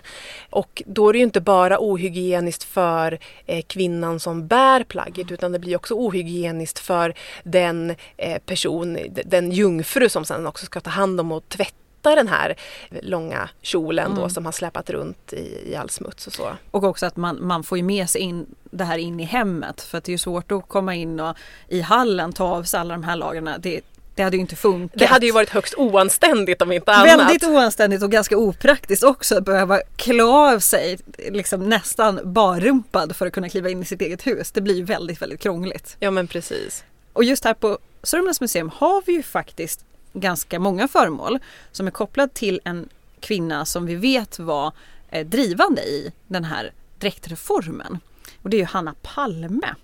Och 0.50 0.84
då 0.86 1.10
är 1.10 1.14
det 1.14 1.20
ju 1.20 1.24
inte 1.24 1.42
bara 1.42 1.78
ohygieniskt 1.80 2.64
för 2.64 3.20
eh, 3.46 3.64
kvinnan 3.68 4.20
som 4.20 4.48
bär 4.48 4.84
plagget 4.84 5.32
utan 5.32 5.52
det 5.52 5.60
blir 5.60 5.76
också 5.76 5.94
ohygieniskt 5.94 6.43
för 6.80 7.14
den 7.44 7.96
eh, 8.18 8.40
person, 8.40 8.98
den 9.26 9.52
jungfru 9.52 10.10
som 10.10 10.26
sen 10.26 10.48
också 10.48 10.66
ska 10.66 10.80
ta 10.80 10.90
hand 10.90 11.20
om 11.20 11.32
och 11.32 11.50
tvätta 11.50 12.16
den 12.16 12.28
här 12.28 12.56
långa 12.90 13.50
kjolen 13.62 14.06
mm. 14.06 14.18
då 14.18 14.30
som 14.30 14.46
har 14.46 14.52
släpat 14.52 14.90
runt 14.90 15.34
i, 15.34 15.72
i 15.72 15.76
all 15.76 15.90
smuts 15.90 16.28
och 16.28 16.34
så. 16.34 16.50
Och 16.72 16.84
också 16.84 17.06
att 17.06 17.16
man, 17.16 17.48
man 17.48 17.64
får 17.64 17.78
ju 17.78 17.84
med 17.84 18.10
sig 18.10 18.22
in 18.22 18.46
det 18.64 18.84
här 18.84 18.98
in 18.98 19.20
i 19.20 19.24
hemmet 19.24 19.82
för 19.82 19.98
att 19.98 20.04
det 20.04 20.14
är 20.14 20.18
svårt 20.18 20.52
att 20.52 20.68
komma 20.68 20.96
in 20.96 21.20
och 21.20 21.38
i 21.68 21.82
hallen 21.82 22.34
ta 22.34 22.44
av 22.44 22.64
sig 22.64 22.80
alla 22.80 22.94
de 22.94 23.04
här 23.04 23.16
lagren. 23.16 23.50
Det, 23.60 23.82
det 24.16 24.24
hade 24.24 24.38
ju 24.38 24.42
inte 24.42 24.56
funkat. 24.56 25.00
Det 25.00 25.06
hade 25.06 25.26
ju 25.26 25.32
varit 25.32 25.50
högst 25.50 25.74
oanständigt 25.78 26.62
om 26.62 26.72
inte 26.72 26.92
annat. 26.92 27.20
Väldigt 27.20 27.44
oanständigt 27.44 28.04
och 28.04 28.12
ganska 28.12 28.38
opraktiskt 28.38 29.04
också 29.04 29.38
att 29.38 29.46
behöva 29.46 29.80
klä 29.96 30.24
av 30.24 30.60
sig 30.60 31.00
liksom 31.18 31.70
nästan 31.70 32.20
barrumpad 32.24 33.16
för 33.16 33.28
att 33.28 33.34
kunna 33.34 33.50
kliva 33.50 33.70
in 33.70 33.82
i 33.82 33.86
sitt 33.86 34.02
eget 34.02 34.28
hus. 34.28 34.52
Det 34.52 34.62
blir 34.62 34.76
ju 34.76 34.84
väldigt, 34.84 35.22
väldigt 35.22 35.42
krångligt. 35.42 35.96
Ja 36.00 36.12
men 36.12 36.28
precis. 36.28 36.84
Och 37.14 37.24
just 37.24 37.46
här 37.46 37.54
på 37.54 37.78
Sörmlands 38.04 38.42
museum 38.42 38.72
har 38.76 39.04
vi 39.06 39.14
ju 39.14 39.24
faktiskt 39.24 39.86
ganska 40.14 40.60
många 40.60 40.88
föremål 40.88 41.40
som 41.72 41.88
är 41.88 41.92
kopplade 41.92 42.34
till 42.34 42.62
en 42.64 42.90
kvinna 43.20 43.66
som 43.66 43.86
vi 43.86 43.96
vet 43.96 44.40
var 44.40 44.72
eh, 45.10 45.26
drivande 45.26 45.82
i 45.82 46.12
den 46.28 46.44
här 46.44 46.72
dräktreformen. 47.00 48.00
Och 48.42 48.50
det 48.50 48.58
är 48.58 48.60
ju 48.60 48.66
Hanna 48.66 48.96
Palme. 49.02 49.76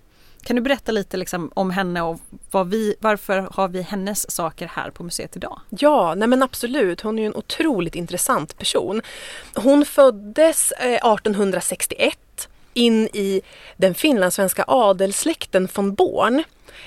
Kan 0.50 0.56
du 0.56 0.62
berätta 0.62 0.92
lite 0.92 1.18
liksom 1.18 1.52
om 1.54 1.72
henne 1.72 2.02
och 2.02 2.20
vi, 2.66 2.96
varför 3.00 3.48
har 3.52 3.68
vi 3.68 3.82
hennes 3.82 4.32
saker 4.32 4.68
här 4.68 4.92
på 4.92 5.04
museet 5.04 5.36
idag? 5.36 5.60
Ja, 5.70 6.16
nej 6.16 6.28
men 6.28 6.44
absolut. 6.44 7.02
Hon 7.02 7.20
är 7.20 7.24
ju 7.24 7.26
en 7.26 7.36
otroligt 7.36 7.96
intressant 7.96 8.58
person. 8.58 9.02
Hon 9.56 9.86
föddes 9.86 10.72
eh, 10.72 10.94
1861 10.94 12.50
in 12.74 13.08
i 13.08 13.42
den 13.78 13.96
finlandssvenska 13.96 14.64
adelssläkten 14.68 15.68
von 15.76 15.94
Born. 15.94 16.44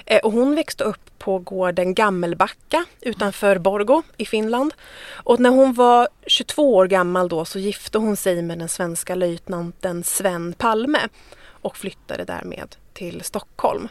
Eh, 0.07 0.19
och 0.19 0.33
hon 0.33 0.55
växte 0.55 0.85
upp 0.85 1.19
på 1.19 1.39
gården 1.39 1.95
Gammelbacka 1.95 2.85
utanför 3.01 3.59
Borgo 3.59 4.03
i 4.17 4.27
Finland. 4.27 4.75
Och 5.13 5.41
när 5.41 5.51
hon 5.51 5.75
var 5.75 6.09
22 6.27 6.75
år 6.75 6.87
gammal 6.87 7.29
då 7.29 7.45
så 7.45 7.59
gifte 7.59 7.99
hon 7.99 8.17
sig 8.17 8.43
med 8.43 8.59
den 8.59 8.69
svenska 8.69 9.15
löjtnanten 9.15 10.05
Sven 10.05 10.53
Palme 10.53 11.09
och 11.45 11.77
flyttade 11.77 12.25
därmed 12.25 12.77
till 12.95 13.23
Stockholm. 13.25 13.89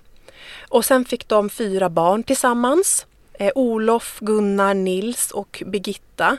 Och 0.69 0.85
sen 0.85 1.05
fick 1.05 1.27
de 1.27 1.49
fyra 1.49 1.89
barn 1.89 2.23
tillsammans. 2.23 3.05
Eh, 3.33 3.51
Olof, 3.55 4.19
Gunnar, 4.19 4.73
Nils 4.73 5.31
och 5.31 5.63
Birgitta. 5.65 6.37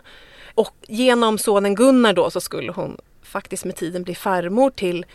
Och 0.55 0.75
genom 0.87 1.38
sonen 1.38 1.75
Gunnar 1.75 2.12
då 2.12 2.31
så 2.31 2.40
skulle 2.40 2.72
hon 2.72 2.96
faktiskt 3.22 3.64
med 3.64 3.77
tiden 3.77 4.03
bli 4.03 4.14
farmor 4.14 4.70
till 4.70 5.07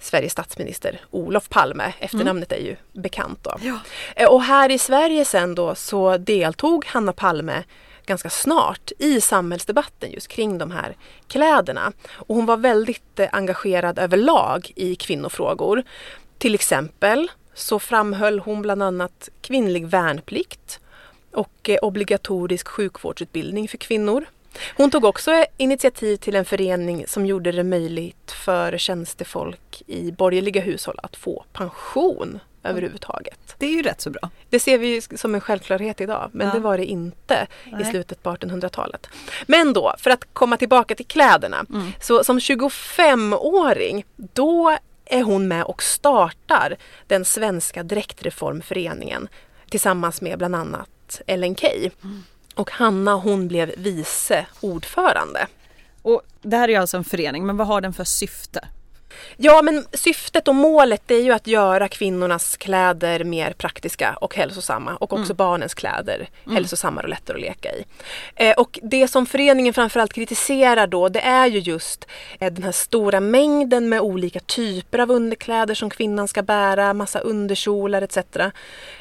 Sveriges 0.00 0.32
statsminister 0.32 1.00
Olof 1.10 1.48
Palme. 1.48 1.92
Efternamnet 1.98 2.52
mm. 2.52 2.64
är 2.64 2.68
ju 2.68 2.76
bekant 2.92 3.38
då. 3.42 3.54
Ja. 3.60 3.78
Eh, 4.16 4.28
och 4.28 4.42
här 4.42 4.70
i 4.70 4.78
Sverige 4.78 5.24
sen 5.24 5.54
då 5.54 5.74
så 5.74 6.16
deltog 6.16 6.86
Hanna 6.86 7.12
Palme 7.12 7.64
ganska 8.06 8.30
snart 8.30 8.92
i 8.98 9.20
samhällsdebatten 9.20 10.12
just 10.12 10.28
kring 10.28 10.58
de 10.58 10.70
här 10.70 10.96
kläderna. 11.28 11.92
Och 12.14 12.36
hon 12.36 12.46
var 12.46 12.56
väldigt 12.56 13.18
eh, 13.20 13.28
engagerad 13.32 13.98
överlag 13.98 14.72
i 14.76 14.94
kvinnofrågor. 14.94 15.82
Till 16.38 16.54
exempel 16.54 17.30
så 17.54 17.78
framhöll 17.78 18.38
hon 18.38 18.62
bland 18.62 18.82
annat 18.82 19.28
kvinnlig 19.40 19.86
värnplikt 19.86 20.80
och 21.32 21.68
eh, 21.68 21.78
obligatorisk 21.82 22.68
sjukvårdsutbildning 22.68 23.68
för 23.68 23.78
kvinnor. 23.78 24.26
Hon 24.76 24.90
tog 24.90 25.04
också 25.04 25.44
initiativ 25.56 26.16
till 26.16 26.36
en 26.36 26.44
förening 26.44 27.04
som 27.06 27.26
gjorde 27.26 27.52
det 27.52 27.64
möjligt 27.64 28.30
för 28.30 28.78
tjänstefolk 28.78 29.82
i 29.86 30.12
borgerliga 30.12 30.60
hushåll 30.60 31.00
att 31.02 31.16
få 31.16 31.44
pension 31.52 32.40
överhuvudtaget. 32.64 33.54
Det 33.58 33.66
är 33.66 33.70
ju 33.70 33.82
rätt 33.82 34.00
så 34.00 34.10
bra. 34.10 34.30
Det 34.50 34.60
ser 34.60 34.78
vi 34.78 35.00
som 35.00 35.34
en 35.34 35.40
självklarhet 35.40 36.00
idag 36.00 36.30
men 36.32 36.46
ja. 36.46 36.54
det 36.54 36.60
var 36.60 36.78
det 36.78 36.84
inte 36.84 37.46
Nej. 37.64 37.82
i 37.82 37.84
slutet 37.84 38.22
på 38.22 38.30
1800-talet. 38.30 39.06
Men 39.46 39.72
då, 39.72 39.94
för 39.98 40.10
att 40.10 40.24
komma 40.32 40.56
tillbaka 40.56 40.94
till 40.94 41.06
kläderna. 41.06 41.66
Mm. 41.70 41.92
Så 42.00 42.24
som 42.24 42.38
25-åring 42.38 44.04
då 44.16 44.78
är 45.04 45.22
hon 45.22 45.48
med 45.48 45.64
och 45.64 45.82
startar 45.82 46.76
den 47.06 47.24
svenska 47.24 47.82
dräktreformföreningen 47.82 49.28
tillsammans 49.68 50.20
med 50.20 50.38
bland 50.38 50.56
annat 50.56 51.22
Ellen 51.26 51.56
Key. 51.56 51.90
Mm. 52.02 52.22
Och 52.54 52.70
Hanna 52.70 53.14
hon 53.14 53.48
blev 53.48 53.74
vice 53.76 54.46
ordförande. 54.60 55.46
Och 56.02 56.22
det 56.42 56.56
här 56.56 56.68
är 56.68 56.78
alltså 56.78 56.96
en 56.96 57.04
förening, 57.04 57.46
men 57.46 57.56
vad 57.56 57.66
har 57.66 57.80
den 57.80 57.92
för 57.92 58.04
syfte? 58.04 58.68
Ja 59.36 59.62
men 59.62 59.84
syftet 59.92 60.48
och 60.48 60.54
målet 60.54 61.10
är 61.10 61.18
ju 61.18 61.32
att 61.32 61.46
göra 61.46 61.88
kvinnornas 61.88 62.56
kläder 62.56 63.24
mer 63.24 63.52
praktiska 63.52 64.16
och 64.20 64.36
hälsosamma 64.36 64.96
och 64.96 65.12
också 65.12 65.24
mm. 65.32 65.36
barnens 65.36 65.74
kläder 65.74 66.28
mm. 66.44 66.56
hälsosammare 66.56 67.04
och 67.04 67.10
lättare 67.10 67.36
att 67.36 67.42
leka 67.42 67.72
i. 67.72 67.84
Eh, 68.34 68.52
och 68.52 68.78
det 68.82 69.08
som 69.08 69.26
föreningen 69.26 69.74
framförallt 69.74 70.12
kritiserar 70.12 70.86
då 70.86 71.08
det 71.08 71.20
är 71.20 71.46
ju 71.46 71.58
just 71.58 72.08
eh, 72.38 72.52
den 72.52 72.62
här 72.62 72.72
stora 72.72 73.20
mängden 73.20 73.88
med 73.88 74.00
olika 74.00 74.40
typer 74.40 74.98
av 74.98 75.10
underkläder 75.10 75.74
som 75.74 75.90
kvinnan 75.90 76.28
ska 76.28 76.42
bära, 76.42 76.94
massa 76.94 77.18
underkjolar 77.18 78.02
etc. 78.02 78.18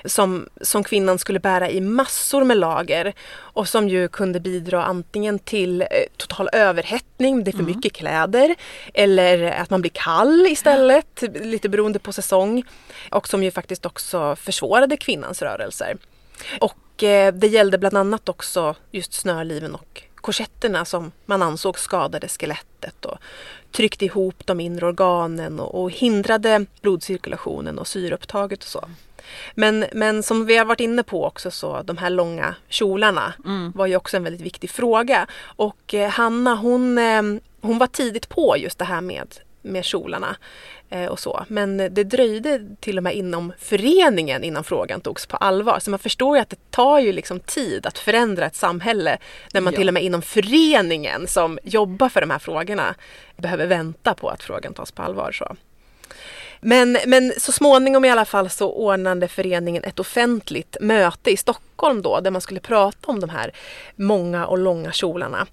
Som, 0.05 0.49
som 0.61 0.83
kvinnan 0.83 1.19
skulle 1.19 1.39
bära 1.39 1.69
i 1.69 1.81
massor 1.81 2.43
med 2.43 2.57
lager 2.57 3.13
och 3.53 3.67
som 3.67 3.89
ju 3.89 4.07
kunde 4.07 4.39
bidra 4.39 4.83
antingen 4.83 5.39
till 5.39 5.81
eh, 5.81 5.87
total 6.17 6.49
överhettning, 6.53 7.43
det 7.43 7.49
är 7.49 7.51
för 7.51 7.59
mm. 7.59 7.75
mycket 7.75 7.93
kläder 7.93 8.55
eller 8.93 9.51
att 9.51 9.69
man 9.69 9.81
blir 9.81 9.91
kall 9.93 10.47
istället, 10.47 11.23
lite 11.33 11.69
beroende 11.69 11.99
på 11.99 12.13
säsong. 12.13 12.63
Och 13.11 13.27
som 13.27 13.43
ju 13.43 13.51
faktiskt 13.51 13.85
också 13.85 14.35
försvårade 14.35 14.97
kvinnans 14.97 15.41
rörelser. 15.41 15.97
Och 16.59 17.03
eh, 17.03 17.33
det 17.33 17.47
gällde 17.47 17.77
bland 17.77 17.97
annat 17.97 18.29
också 18.29 18.75
just 18.91 19.13
snörliven 19.13 19.75
och 19.75 20.03
korsetterna 20.15 20.85
som 20.85 21.11
man 21.25 21.41
ansåg 21.41 21.79
skadade 21.79 22.27
skelettet 22.27 23.05
och 23.05 23.17
tryckte 23.71 24.05
ihop 24.05 24.45
de 24.45 24.59
inre 24.59 24.85
organen 24.85 25.59
och, 25.59 25.83
och 25.83 25.91
hindrade 25.91 26.65
blodcirkulationen 26.81 27.79
och 27.79 27.87
syreupptaget 27.87 28.63
och 28.63 28.69
så. 28.69 28.89
Men, 29.55 29.85
men 29.93 30.23
som 30.23 30.45
vi 30.45 30.57
har 30.57 30.65
varit 30.65 30.79
inne 30.79 31.03
på 31.03 31.25
också 31.25 31.51
så 31.51 31.81
de 31.81 31.97
här 31.97 32.09
långa 32.09 32.55
kjolarna 32.67 33.33
mm. 33.45 33.71
var 33.71 33.85
ju 33.85 33.95
också 33.95 34.17
en 34.17 34.23
väldigt 34.23 34.41
viktig 34.41 34.69
fråga. 34.69 35.27
Och 35.43 35.93
eh, 35.93 36.09
Hanna 36.09 36.55
hon, 36.55 36.97
eh, 36.97 37.21
hon 37.61 37.77
var 37.77 37.87
tidigt 37.87 38.29
på 38.29 38.57
just 38.57 38.79
det 38.79 38.85
här 38.85 39.01
med 39.01 39.27
med 39.63 39.85
kjolarna 39.85 40.35
eh, 40.89 41.05
och 41.05 41.19
så. 41.19 41.45
Men 41.47 41.77
det 41.77 42.03
dröjde 42.03 42.61
till 42.79 42.97
och 42.97 43.03
med 43.03 43.15
inom 43.15 43.53
föreningen 43.59 44.43
innan 44.43 44.63
frågan 44.63 45.01
togs 45.01 45.25
på 45.25 45.37
allvar. 45.37 45.79
Så 45.79 45.89
man 45.89 45.99
förstår 45.99 46.37
ju 46.37 46.41
att 46.41 46.49
det 46.49 46.71
tar 46.71 46.99
ju 46.99 47.13
liksom 47.13 47.39
tid 47.39 47.85
att 47.85 47.97
förändra 47.97 48.45
ett 48.45 48.55
samhälle 48.55 49.17
när 49.53 49.61
man 49.61 49.73
ja. 49.73 49.77
till 49.77 49.87
och 49.87 49.93
med 49.93 50.03
inom 50.03 50.21
föreningen 50.21 51.27
som 51.27 51.59
jobbar 51.63 52.09
för 52.09 52.21
de 52.21 52.29
här 52.29 52.39
frågorna 52.39 52.95
behöver 53.37 53.65
vänta 53.65 54.13
på 54.13 54.29
att 54.29 54.43
frågan 54.43 54.73
tas 54.73 54.91
på 54.91 55.01
allvar. 55.01 55.31
Så. 55.31 55.55
Men, 56.63 56.97
men 57.07 57.33
så 57.37 57.51
småningom 57.51 58.05
i 58.05 58.09
alla 58.09 58.25
fall 58.25 58.49
så 58.49 58.71
ordnade 58.71 59.27
föreningen 59.27 59.83
ett 59.83 59.99
offentligt 59.99 60.77
möte 60.81 61.31
i 61.31 61.37
Stockholm 61.37 62.01
då 62.01 62.19
där 62.19 62.31
man 62.31 62.41
skulle 62.41 62.59
prata 62.59 63.11
om 63.11 63.19
de 63.19 63.29
här 63.29 63.51
många 63.95 64.45
och 64.45 64.57
långa 64.57 64.91
kjolarna. 64.91 65.47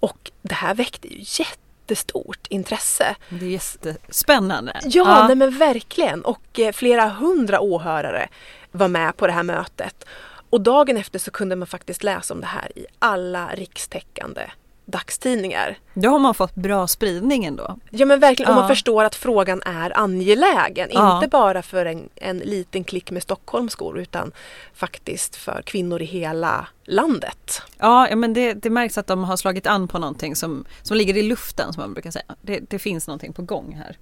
Och 0.00 0.30
det 0.42 0.54
här 0.54 0.74
väckte 0.74 1.08
ju 1.08 1.18
jätte 1.18 1.60
jättestort 1.86 2.46
intresse. 2.48 3.16
Det 3.28 3.44
är 3.44 3.50
jättespännande. 3.50 4.80
Ja, 4.84 4.90
ja. 4.90 5.26
Nej, 5.26 5.36
men 5.36 5.58
verkligen. 5.58 6.24
Och 6.24 6.60
eh, 6.60 6.72
flera 6.72 7.08
hundra 7.08 7.60
åhörare 7.60 8.28
var 8.72 8.88
med 8.88 9.16
på 9.16 9.26
det 9.26 9.32
här 9.32 9.42
mötet. 9.42 10.04
Och 10.50 10.60
dagen 10.60 10.96
efter 10.96 11.18
så 11.18 11.30
kunde 11.30 11.56
man 11.56 11.66
faktiskt 11.66 12.02
läsa 12.02 12.34
om 12.34 12.40
det 12.40 12.46
här 12.46 12.78
i 12.78 12.86
alla 12.98 13.48
rikstäckande 13.54 14.42
dagstidningar. 14.86 15.78
Då 15.94 16.08
har 16.08 16.18
man 16.18 16.34
fått 16.34 16.54
bra 16.54 16.86
spridning 16.86 17.44
ändå. 17.44 17.78
Ja 17.90 18.06
men 18.06 18.20
verkligen, 18.20 18.50
ja. 18.50 18.56
och 18.56 18.60
man 18.60 18.68
förstår 18.68 19.04
att 19.04 19.14
frågan 19.14 19.62
är 19.62 19.98
angelägen. 19.98 20.88
Ja. 20.92 21.14
Inte 21.14 21.28
bara 21.28 21.62
för 21.62 21.86
en, 21.86 22.08
en 22.14 22.38
liten 22.38 22.84
klick 22.84 23.10
med 23.10 23.22
Stockholmskor 23.22 23.98
utan 23.98 24.32
faktiskt 24.74 25.36
för 25.36 25.62
kvinnor 25.62 26.02
i 26.02 26.04
hela 26.04 26.68
landet. 26.84 27.62
Ja, 27.78 28.16
men 28.16 28.34
det, 28.34 28.52
det 28.52 28.70
märks 28.70 28.98
att 28.98 29.06
de 29.06 29.24
har 29.24 29.36
slagit 29.36 29.66
an 29.66 29.88
på 29.88 29.98
någonting 29.98 30.36
som, 30.36 30.64
som 30.82 30.96
ligger 30.96 31.16
i 31.16 31.22
luften 31.22 31.72
som 31.72 31.80
man 31.80 31.92
brukar 31.92 32.10
säga. 32.10 32.34
Det, 32.40 32.60
det 32.70 32.78
finns 32.78 33.06
någonting 33.06 33.32
på 33.32 33.42
gång 33.42 33.82
här. 33.84 33.98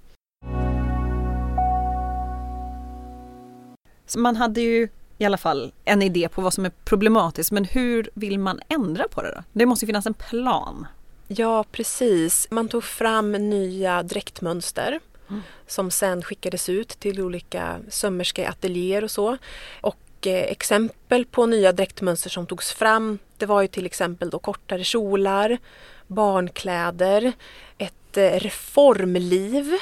Så 4.07 4.19
man 4.19 4.35
hade 4.35 4.61
ju 4.61 4.89
i 5.17 5.25
alla 5.25 5.37
fall 5.37 5.71
en 5.85 6.01
idé 6.01 6.29
på 6.29 6.41
vad 6.41 6.53
som 6.53 6.65
är 6.65 6.71
problematiskt 6.83 7.51
men 7.51 7.65
hur 7.65 8.09
vill 8.13 8.39
man 8.39 8.59
ändra 8.69 9.07
på 9.07 9.21
det 9.21 9.31
då? 9.35 9.43
Det 9.53 9.65
måste 9.65 9.85
finnas 9.85 10.05
en 10.05 10.13
plan. 10.13 10.87
Ja 11.27 11.65
precis, 11.71 12.47
man 12.51 12.67
tog 12.67 12.83
fram 12.83 13.31
nya 13.31 14.03
dräktmönster 14.03 14.99
mm. 15.29 15.41
som 15.67 15.91
sen 15.91 16.23
skickades 16.23 16.69
ut 16.69 16.89
till 16.89 17.21
olika 17.21 17.79
sömmerskeateljéer 17.89 19.03
och 19.03 19.11
så. 19.11 19.37
Och 19.81 20.27
eh, 20.27 20.43
exempel 20.43 21.25
på 21.25 21.45
nya 21.45 21.71
dräktmönster 21.71 22.29
som 22.29 22.45
togs 22.45 22.71
fram 22.71 23.19
det 23.37 23.45
var 23.45 23.61
ju 23.61 23.67
till 23.67 23.85
exempel 23.85 24.29
då 24.29 24.39
kortare 24.39 24.83
kjolar, 24.83 25.57
barnkläder, 26.07 27.33
ett 27.77 28.05
Eh, 28.17 28.39
reformliv 28.39 29.73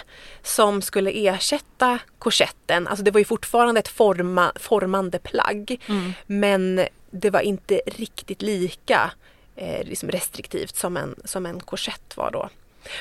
som 0.41 0.81
skulle 0.81 1.11
ersätta 1.11 1.99
korsetten. 2.19 2.87
Alltså 2.87 3.03
det 3.03 3.11
var 3.11 3.19
ju 3.19 3.25
fortfarande 3.25 3.79
ett 3.79 3.87
forma, 3.87 4.51
formande 4.55 5.19
plagg 5.19 5.81
mm. 5.89 6.13
men 6.25 6.87
det 7.11 7.29
var 7.29 7.39
inte 7.39 7.81
riktigt 7.85 8.41
lika 8.41 9.11
eh, 9.55 9.83
liksom 9.83 10.11
restriktivt 10.11 10.75
som 10.75 10.97
en, 10.97 11.15
som 11.25 11.45
en 11.45 11.59
korsett 11.59 12.17
var 12.17 12.31
då. 12.31 12.49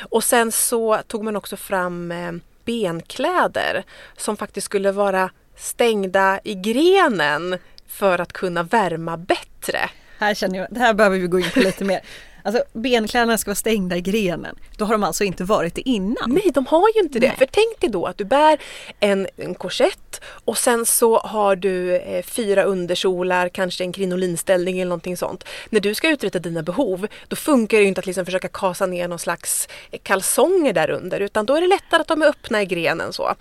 Och 0.00 0.24
sen 0.24 0.52
så 0.52 1.00
tog 1.06 1.24
man 1.24 1.36
också 1.36 1.56
fram 1.56 2.12
eh, 2.12 2.32
benkläder 2.64 3.84
som 4.16 4.36
faktiskt 4.36 4.64
skulle 4.64 4.92
vara 4.92 5.30
stängda 5.56 6.40
i 6.44 6.54
grenen 6.54 7.58
för 7.86 8.18
att 8.18 8.32
kunna 8.32 8.62
värma 8.62 9.16
bättre. 9.16 9.90
Här 10.18 10.34
känner 10.34 10.58
jag, 10.58 10.66
det 10.70 10.80
här 10.80 10.94
behöver 10.94 11.18
vi 11.18 11.26
gå 11.26 11.38
in 11.38 11.50
på 11.54 11.60
lite 11.60 11.84
mer. 11.84 12.00
Alltså 12.42 12.62
benkläderna 12.72 13.38
ska 13.38 13.48
vara 13.48 13.54
stängda 13.54 13.96
i 13.96 14.00
grenen. 14.00 14.56
Då 14.76 14.84
har 14.84 14.94
de 14.94 15.04
alltså 15.04 15.24
inte 15.24 15.44
varit 15.44 15.74
det 15.74 15.88
innan. 15.88 16.30
Nej, 16.30 16.50
de 16.54 16.66
har 16.66 16.88
ju 16.94 17.00
inte 17.00 17.18
det. 17.18 17.28
Nej. 17.28 17.36
För 17.36 17.46
tänk 17.46 17.80
dig 17.80 17.90
då 17.90 18.06
att 18.06 18.18
du 18.18 18.24
bär 18.24 18.58
en, 19.00 19.26
en 19.36 19.54
korsett 19.54 20.20
och 20.44 20.58
sen 20.58 20.86
så 20.86 21.18
har 21.18 21.56
du 21.56 21.96
eh, 21.96 22.22
fyra 22.22 22.62
underkjolar, 22.62 23.48
kanske 23.48 23.84
en 23.84 23.92
krinolinställning 23.92 24.80
eller 24.80 24.88
någonting 24.88 25.16
sånt. 25.16 25.44
När 25.70 25.80
du 25.80 25.94
ska 25.94 26.10
uträtta 26.10 26.38
dina 26.38 26.62
behov, 26.62 27.06
då 27.28 27.36
funkar 27.36 27.76
det 27.76 27.82
ju 27.82 27.88
inte 27.88 27.98
att 27.98 28.06
liksom 28.06 28.24
försöka 28.24 28.48
kasa 28.48 28.86
ner 28.86 29.08
någon 29.08 29.18
slags 29.18 29.68
kalsonger 30.02 30.72
där 30.72 30.90
under 30.90 31.20
utan 31.20 31.46
då 31.46 31.56
är 31.56 31.60
det 31.60 31.66
lättare 31.66 32.00
att 32.00 32.08
de 32.08 32.22
är 32.22 32.26
öppna 32.26 32.62
i 32.62 32.66
grenen 32.66 33.12
så. 33.12 33.34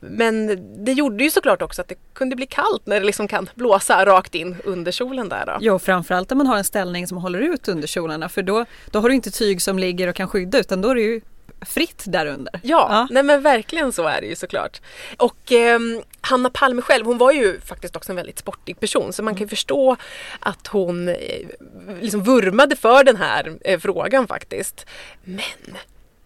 Men 0.00 0.46
det 0.84 0.92
gjorde 0.92 1.24
ju 1.24 1.30
såklart 1.30 1.62
också 1.62 1.82
att 1.82 1.88
det 1.88 1.94
kunde 2.14 2.36
bli 2.36 2.46
kallt 2.46 2.86
när 2.86 3.00
det 3.00 3.06
liksom 3.06 3.28
kan 3.28 3.48
blåsa 3.54 4.06
rakt 4.06 4.34
in 4.34 4.56
under 4.64 4.92
kjolen 4.92 5.28
där 5.28 5.46
då. 5.46 5.56
Ja, 5.60 5.78
framförallt 5.78 6.32
om 6.32 6.38
man 6.38 6.46
har 6.46 6.56
en 6.56 6.64
ställning 6.64 7.06
som 7.06 7.18
håller 7.18 7.38
ut 7.38 7.68
underkjolarna 7.68 8.28
för 8.28 8.41
då, 8.42 8.64
då 8.90 9.00
har 9.00 9.08
du 9.08 9.14
inte 9.14 9.30
tyg 9.30 9.62
som 9.62 9.78
ligger 9.78 10.08
och 10.08 10.16
kan 10.16 10.28
skydda 10.28 10.58
utan 10.58 10.80
då 10.80 10.88
är 10.88 10.94
det 10.94 11.00
ju 11.00 11.20
fritt 11.60 12.02
därunder. 12.06 12.60
Ja, 12.62 12.86
ja, 12.90 13.08
nej 13.10 13.22
men 13.22 13.42
verkligen 13.42 13.92
så 13.92 14.06
är 14.06 14.20
det 14.20 14.26
ju 14.26 14.36
såklart. 14.36 14.80
Och 15.16 15.52
eh, 15.52 15.78
Hanna 16.20 16.50
Palme 16.50 16.82
själv, 16.82 17.06
hon 17.06 17.18
var 17.18 17.32
ju 17.32 17.60
faktiskt 17.60 17.96
också 17.96 18.12
en 18.12 18.16
väldigt 18.16 18.38
sportig 18.38 18.80
person 18.80 19.12
så 19.12 19.22
man 19.22 19.34
kan 19.34 19.38
ju 19.38 19.44
mm. 19.44 19.48
förstå 19.48 19.96
att 20.40 20.66
hon 20.66 21.08
eh, 21.08 21.16
liksom 22.00 22.22
vurmade 22.22 22.76
för 22.76 23.04
den 23.04 23.16
här 23.16 23.58
eh, 23.60 23.80
frågan 23.80 24.26
faktiskt. 24.26 24.86
Men 25.24 25.76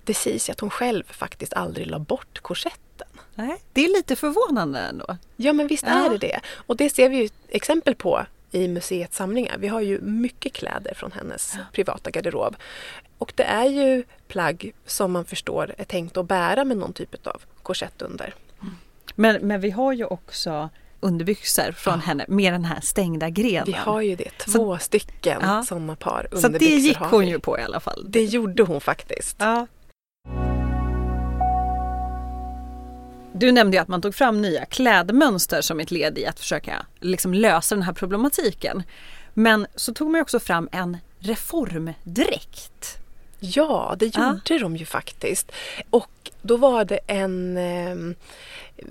det 0.04 0.14
sägs 0.14 0.48
ju 0.48 0.52
att 0.52 0.60
hon 0.60 0.70
själv 0.70 1.04
faktiskt 1.10 1.52
aldrig 1.52 1.86
la 1.86 1.98
bort 1.98 2.38
korsetten. 2.42 3.08
Nej, 3.34 3.56
det 3.72 3.84
är 3.84 3.88
lite 3.88 4.16
förvånande 4.16 4.78
ändå. 4.78 5.16
Ja 5.36 5.52
men 5.52 5.66
visst 5.66 5.84
ja. 5.86 6.06
är 6.06 6.10
det 6.10 6.18
det. 6.18 6.40
Och 6.66 6.76
det 6.76 6.90
ser 6.90 7.08
vi 7.08 7.16
ju 7.16 7.28
exempel 7.48 7.94
på 7.94 8.26
i 8.50 8.68
museets 8.68 9.16
samlingar. 9.16 9.58
Vi 9.58 9.68
har 9.68 9.80
ju 9.80 10.00
mycket 10.00 10.52
kläder 10.52 10.94
från 10.94 11.12
hennes 11.12 11.54
ja. 11.56 11.60
privata 11.72 12.10
garderob. 12.10 12.56
Och 13.18 13.32
det 13.36 13.44
är 13.44 13.64
ju 13.64 14.04
plagg 14.28 14.72
som 14.86 15.12
man 15.12 15.24
förstår 15.24 15.74
är 15.78 15.84
tänkt 15.84 16.16
att 16.16 16.28
bära 16.28 16.64
med 16.64 16.76
någon 16.76 16.92
typ 16.92 17.26
av 17.26 17.42
korsett 17.62 18.02
under. 18.02 18.34
Mm. 18.60 18.74
Men, 19.14 19.46
men 19.46 19.60
vi 19.60 19.70
har 19.70 19.92
ju 19.92 20.04
också 20.04 20.70
underbyxor 21.00 21.72
från 21.72 21.94
ja. 21.94 22.00
henne 22.00 22.24
med 22.28 22.52
den 22.52 22.64
här 22.64 22.80
stängda 22.80 23.30
grenen. 23.30 23.64
Vi 23.66 23.72
har 23.72 24.00
ju 24.00 24.16
det, 24.16 24.30
två 24.38 24.78
så, 24.78 24.84
stycken 24.84 25.40
ja. 25.42 25.62
sådana 25.68 25.96
par 25.96 26.28
underbyxor. 26.30 26.40
Så 26.40 26.58
det 26.58 26.76
gick 26.76 26.98
hon 26.98 27.28
ju 27.28 27.38
på 27.38 27.58
i 27.58 27.62
alla 27.62 27.80
fall. 27.80 28.04
Det 28.08 28.24
gjorde 28.24 28.62
hon 28.62 28.80
faktiskt. 28.80 29.36
Ja. 29.38 29.66
Du 33.38 33.52
nämnde 33.52 33.80
att 33.80 33.88
man 33.88 34.02
tog 34.02 34.14
fram 34.14 34.42
nya 34.42 34.64
klädmönster 34.64 35.60
som 35.60 35.80
ett 35.80 35.90
led 35.90 36.18
i 36.18 36.26
att 36.26 36.38
försöka 36.38 36.86
liksom 37.00 37.34
lösa 37.34 37.74
den 37.74 37.82
här 37.82 37.92
problematiken. 37.92 38.82
Men 39.34 39.66
så 39.74 39.94
tog 39.94 40.10
man 40.10 40.20
också 40.20 40.40
fram 40.40 40.68
en 40.72 40.96
reformdräkt. 41.18 42.98
Ja, 43.40 43.94
det 43.98 44.04
gjorde 44.04 44.40
ja. 44.48 44.58
de 44.58 44.76
ju 44.76 44.84
faktiskt. 44.84 45.52
Och 45.90 46.30
då 46.42 46.56
var 46.56 46.84
det 46.84 46.98
en, 47.06 47.56
ehm, 47.56 48.14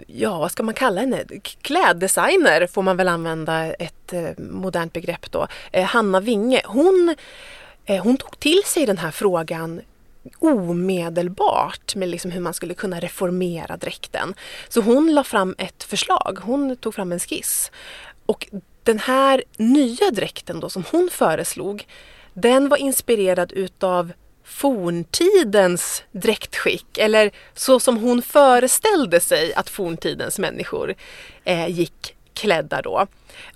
ja 0.07 0.39
vad 0.39 0.51
ska 0.51 0.63
man 0.63 0.73
kalla 0.73 1.01
henne, 1.01 1.23
kläddesigner 1.61 2.67
får 2.67 2.81
man 2.81 2.97
väl 2.97 3.07
använda 3.07 3.73
ett 3.73 4.13
eh, 4.13 4.29
modernt 4.37 4.93
begrepp 4.93 5.31
då. 5.31 5.47
Eh, 5.71 5.85
Hanna 5.85 6.19
Winge, 6.19 6.61
hon, 6.65 7.15
eh, 7.85 8.03
hon 8.03 8.17
tog 8.17 8.39
till 8.39 8.61
sig 8.65 8.85
den 8.85 8.97
här 8.97 9.11
frågan 9.11 9.81
omedelbart 10.39 11.95
med 11.95 12.09
liksom 12.09 12.31
hur 12.31 12.41
man 12.41 12.53
skulle 12.53 12.73
kunna 12.73 12.99
reformera 12.99 13.77
dräkten. 13.77 14.33
Så 14.69 14.81
hon 14.81 15.13
la 15.13 15.23
fram 15.23 15.55
ett 15.57 15.83
förslag, 15.83 16.37
hon 16.41 16.75
tog 16.75 16.95
fram 16.95 17.11
en 17.11 17.19
skiss. 17.19 17.71
Och 18.25 18.47
den 18.83 18.99
här 18.99 19.43
nya 19.57 20.11
dräkten 20.11 20.59
då 20.59 20.69
som 20.69 20.83
hon 20.91 21.09
föreslog, 21.11 21.87
den 22.33 22.69
var 22.69 22.77
inspirerad 22.77 23.51
utav 23.51 24.11
forntidens 24.43 26.03
dräktskick 26.11 26.97
eller 26.97 27.31
så 27.53 27.79
som 27.79 27.97
hon 27.97 28.21
föreställde 28.21 29.19
sig 29.19 29.53
att 29.53 29.69
forntidens 29.69 30.39
människor 30.39 30.95
eh, 31.43 31.67
gick 31.67 32.15
klädda 32.33 32.81
då. 32.81 33.07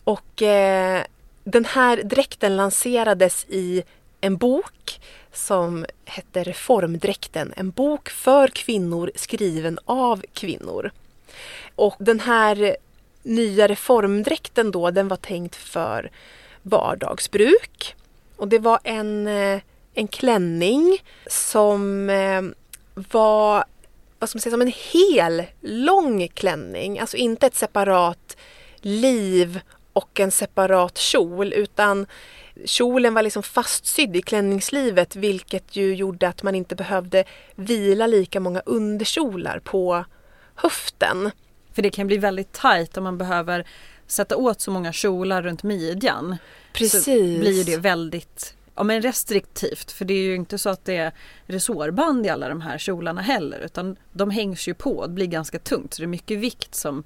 Och 0.04 0.42
eh, 0.42 1.04
den 1.44 1.66
här 1.66 1.98
dräkten 2.04 2.58
lanserades 2.58 3.46
i 3.50 3.84
en 4.22 4.38
bok 4.38 5.00
som 5.34 5.86
hette 6.06 6.44
Reformdräkten, 6.44 7.54
en 7.56 7.72
bok 7.72 8.10
för 8.10 8.48
kvinnor 8.48 9.12
skriven 9.15 9.80
av 9.86 10.24
kvinnor. 10.34 10.92
Och 11.76 11.96
den 12.00 12.20
här 12.20 12.78
nya 13.24 13.68
reformdräkten 13.68 14.72
då, 14.72 14.92
den 14.92 15.08
var 15.08 15.18
tänkt 15.18 15.56
för 15.56 16.12
vardagsbruk. 16.62 17.96
Och 18.36 18.48
det 18.48 18.60
var 18.60 18.80
en, 18.84 19.28
eh, 19.28 19.62
en 19.94 20.08
klänning 20.08 21.04
som 21.28 22.10
eh, 22.10 22.42
var 23.12 23.65
vad 24.20 24.30
ska 24.30 24.38
man 24.38 24.42
säga, 24.42 24.52
som 24.52 24.62
en 24.62 24.74
hel 24.92 25.44
lång 25.62 26.28
klänning. 26.28 27.00
Alltså 27.00 27.18
inte 27.18 27.48
ett 27.48 27.56
separat 27.56 28.38
liv 28.82 29.60
och 29.94 30.20
en 30.20 30.32
separat 30.32 30.98
kjol 30.98 31.54
utan 31.54 32.06
kjolen 32.65 33.13
var 33.13 33.24
liksom 33.24 33.43
fastsydd 33.43 34.15
i 34.15 34.22
klänningslivet 34.22 35.15
vilket 35.15 35.76
ju 35.76 35.95
gjorde 35.95 36.28
att 36.28 36.43
man 36.43 36.56
inte 36.56 36.76
behövde 36.76 37.24
vila 37.56 38.08
lika 38.08 38.39
många 38.39 38.62
underkjolar 38.65 39.60
på 39.60 40.06
höften. 40.56 41.32
För 41.74 41.82
det 41.82 41.89
kan 41.89 42.08
bli 42.08 42.17
väldigt 42.17 42.54
tajt 42.54 42.98
om 42.98 43.04
man 43.04 43.17
behöver 43.17 43.67
sätta 44.08 44.38
åt 44.38 44.62
så 44.62 44.72
många 44.72 44.93
kjolar 44.93 45.41
runt 45.41 45.63
midjan. 45.63 46.38
Precis. 46.74 47.04
Så 47.04 47.12
blir 47.12 47.63
det 47.63 47.78
väldigt 47.78 48.56
ja, 48.76 48.84
men 48.84 49.02
restriktivt 49.02 49.91
för 49.91 50.06
det 50.06 50.13
är 50.13 50.24
ju 50.24 50.36
inte 50.36 50.58
så 50.58 50.69
att 50.69 50.86
det 50.86 50.98
är 50.98 51.12
resårband 51.45 52.26
i 52.26 52.30
alla 52.30 52.50
de 52.50 52.62
här 52.62 52.78
kjolarna 52.78 53.22
heller 53.22 53.60
utan 53.60 53.95
de 54.13 54.30
hängs 54.30 54.67
ju 54.67 54.74
på, 54.74 55.08
det 55.08 55.13
blir 55.13 55.26
ganska 55.26 55.60
tungt 55.60 55.93
så 55.93 56.02
det 56.02 56.06
är 56.06 56.08
mycket 56.08 56.39
vikt 56.39 56.76
som, 56.76 57.04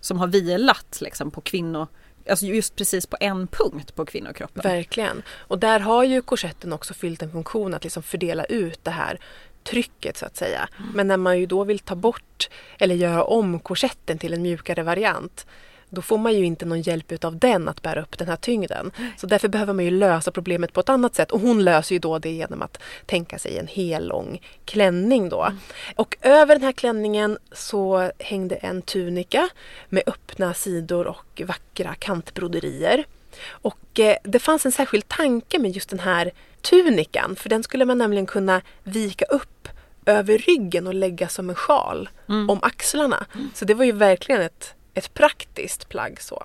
som 0.00 0.18
har 0.18 0.26
vilat 0.26 0.98
liksom, 1.00 1.30
på 1.30 1.40
kvinnor 1.40 1.86
Alltså 2.30 2.46
just 2.46 2.76
precis 2.76 3.06
på 3.06 3.16
en 3.20 3.46
punkt 3.46 3.94
på 3.94 4.06
kvinnokroppen. 4.06 4.62
Verkligen. 4.62 5.22
Och 5.28 5.58
där 5.58 5.80
har 5.80 6.04
ju 6.04 6.22
korsetten 6.22 6.72
också 6.72 6.94
fyllt 6.94 7.22
en 7.22 7.30
funktion 7.30 7.74
att 7.74 7.84
liksom 7.84 8.02
fördela 8.02 8.44
ut 8.44 8.84
det 8.84 8.90
här 8.90 9.20
trycket 9.64 10.16
så 10.16 10.26
att 10.26 10.36
säga. 10.36 10.68
Mm. 10.78 10.90
Men 10.94 11.08
när 11.08 11.16
man 11.16 11.38
ju 11.38 11.46
då 11.46 11.64
vill 11.64 11.78
ta 11.78 11.94
bort 11.94 12.50
eller 12.78 12.94
göra 12.94 13.24
om 13.24 13.60
korsetten 13.60 14.18
till 14.18 14.34
en 14.34 14.42
mjukare 14.42 14.82
variant 14.82 15.46
då 15.94 16.02
får 16.02 16.18
man 16.18 16.34
ju 16.34 16.44
inte 16.44 16.64
någon 16.64 16.82
hjälp 16.82 17.24
av 17.24 17.38
den 17.38 17.68
att 17.68 17.82
bära 17.82 18.02
upp 18.02 18.18
den 18.18 18.28
här 18.28 18.36
tyngden. 18.36 18.90
Så 19.16 19.26
därför 19.26 19.48
behöver 19.48 19.72
man 19.72 19.84
ju 19.84 19.90
lösa 19.90 20.30
problemet 20.30 20.72
på 20.72 20.80
ett 20.80 20.88
annat 20.88 21.14
sätt 21.14 21.30
och 21.30 21.40
hon 21.40 21.64
löser 21.64 21.94
ju 21.94 21.98
då 21.98 22.18
det 22.18 22.30
genom 22.30 22.62
att 22.62 22.78
tänka 23.06 23.38
sig 23.38 23.58
en 23.58 23.66
hel 23.66 24.08
lång 24.08 24.40
klänning 24.64 25.28
då. 25.28 25.42
Mm. 25.42 25.58
Och 25.96 26.16
över 26.20 26.54
den 26.54 26.62
här 26.62 26.72
klänningen 26.72 27.38
så 27.52 28.10
hängde 28.18 28.54
en 28.54 28.82
tunika 28.82 29.48
med 29.88 30.02
öppna 30.06 30.54
sidor 30.54 31.06
och 31.06 31.42
vackra 31.46 31.94
kantbroderier. 31.94 33.04
Och 33.48 34.00
eh, 34.00 34.16
det 34.22 34.38
fanns 34.38 34.66
en 34.66 34.72
särskild 34.72 35.08
tanke 35.08 35.58
med 35.58 35.70
just 35.70 35.90
den 35.90 35.98
här 35.98 36.32
tunikan 36.60 37.36
för 37.36 37.48
den 37.48 37.62
skulle 37.62 37.84
man 37.84 37.98
nämligen 37.98 38.26
kunna 38.26 38.62
vika 38.82 39.24
upp 39.24 39.68
över 40.06 40.38
ryggen 40.38 40.86
och 40.86 40.94
lägga 40.94 41.28
som 41.28 41.50
en 41.50 41.56
sjal 41.56 42.08
mm. 42.28 42.50
om 42.50 42.58
axlarna. 42.62 43.26
Mm. 43.34 43.50
Så 43.54 43.64
det 43.64 43.74
var 43.74 43.84
ju 43.84 43.92
verkligen 43.92 44.40
ett 44.40 44.74
ett 44.94 45.14
praktiskt 45.14 45.88
plagg. 45.88 46.20
så. 46.20 46.44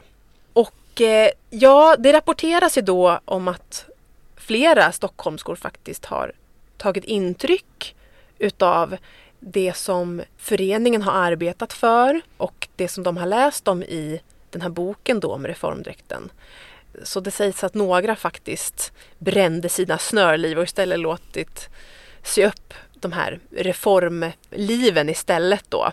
Och 0.53 1.01
eh, 1.01 1.31
ja, 1.49 1.95
det 1.99 2.13
rapporteras 2.13 2.77
ju 2.77 2.81
då 2.81 3.19
om 3.25 3.47
att 3.47 3.85
flera 4.35 4.91
Stockholmskor 4.91 5.55
faktiskt 5.55 6.05
har 6.05 6.31
tagit 6.77 7.03
intryck 7.03 7.95
utav 8.37 8.97
det 9.39 9.73
som 9.75 10.21
föreningen 10.37 11.01
har 11.01 11.13
arbetat 11.13 11.73
för 11.73 12.21
och 12.37 12.67
det 12.75 12.87
som 12.87 13.03
de 13.03 13.17
har 13.17 13.25
läst 13.25 13.67
om 13.67 13.83
i 13.83 14.21
den 14.49 14.61
här 14.61 14.69
boken 14.69 15.19
då 15.19 15.33
om 15.33 15.47
reformdräkten. 15.47 16.31
Så 17.03 17.19
det 17.19 17.31
sägs 17.31 17.63
att 17.63 17.73
några 17.73 18.15
faktiskt 18.15 18.93
brände 19.17 19.69
sina 19.69 19.97
snörliv 19.97 20.57
och 20.57 20.63
istället 20.63 20.99
låtit 20.99 21.69
sy 22.23 22.45
upp 22.45 22.73
de 22.93 23.11
här 23.11 23.39
reformliven 23.51 25.09
istället 25.09 25.65
då 25.69 25.91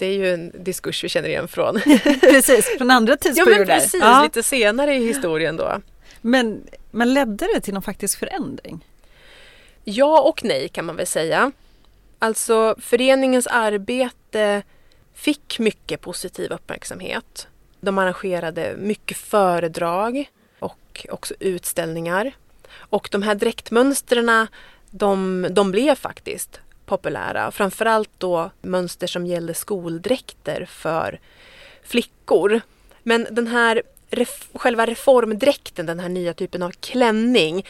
det 0.00 0.06
är 0.06 0.12
ju 0.12 0.34
en 0.34 0.52
diskurs 0.64 1.04
vi 1.04 1.08
känner 1.08 1.28
igen 1.28 1.48
från. 1.48 1.80
precis, 2.20 2.66
från 2.78 2.90
andra 2.90 3.16
tidsperioder. 3.16 3.52
Ja 3.52 3.66
men 3.66 3.66
precis, 3.66 4.00
ja. 4.00 4.22
lite 4.22 4.42
senare 4.42 4.94
i 4.94 5.06
historien 5.06 5.56
då. 5.56 5.80
Men, 6.20 6.62
men 6.90 7.14
ledde 7.14 7.48
det 7.54 7.60
till 7.60 7.74
någon 7.74 7.82
faktisk 7.82 8.18
förändring? 8.18 8.86
Ja 9.84 10.20
och 10.20 10.44
nej 10.44 10.68
kan 10.68 10.84
man 10.84 10.96
väl 10.96 11.06
säga. 11.06 11.52
Alltså 12.18 12.76
föreningens 12.78 13.46
arbete 13.46 14.62
fick 15.14 15.58
mycket 15.58 16.00
positiv 16.00 16.52
uppmärksamhet. 16.52 17.48
De 17.80 17.98
arrangerade 17.98 18.74
mycket 18.78 19.16
föredrag 19.16 20.30
och 20.58 21.06
också 21.10 21.34
utställningar. 21.40 22.32
Och 22.72 23.08
de 23.12 23.22
här 23.22 23.34
dräktmönstren 23.34 24.46
de, 24.90 25.46
de 25.50 25.70
blev 25.70 25.94
faktiskt 25.94 26.60
populära. 26.90 27.50
Framförallt 27.50 28.10
då 28.18 28.50
mönster 28.62 29.06
som 29.06 29.26
gällde 29.26 29.54
skoldräkter 29.54 30.64
för 30.64 31.20
flickor. 31.82 32.60
Men 33.02 33.26
den 33.30 33.46
här 33.46 33.82
ref 34.10 34.48
själva 34.54 34.86
reformdräkten, 34.86 35.86
den 35.86 36.00
här 36.00 36.08
nya 36.08 36.34
typen 36.34 36.62
av 36.62 36.70
klänning, 36.70 37.66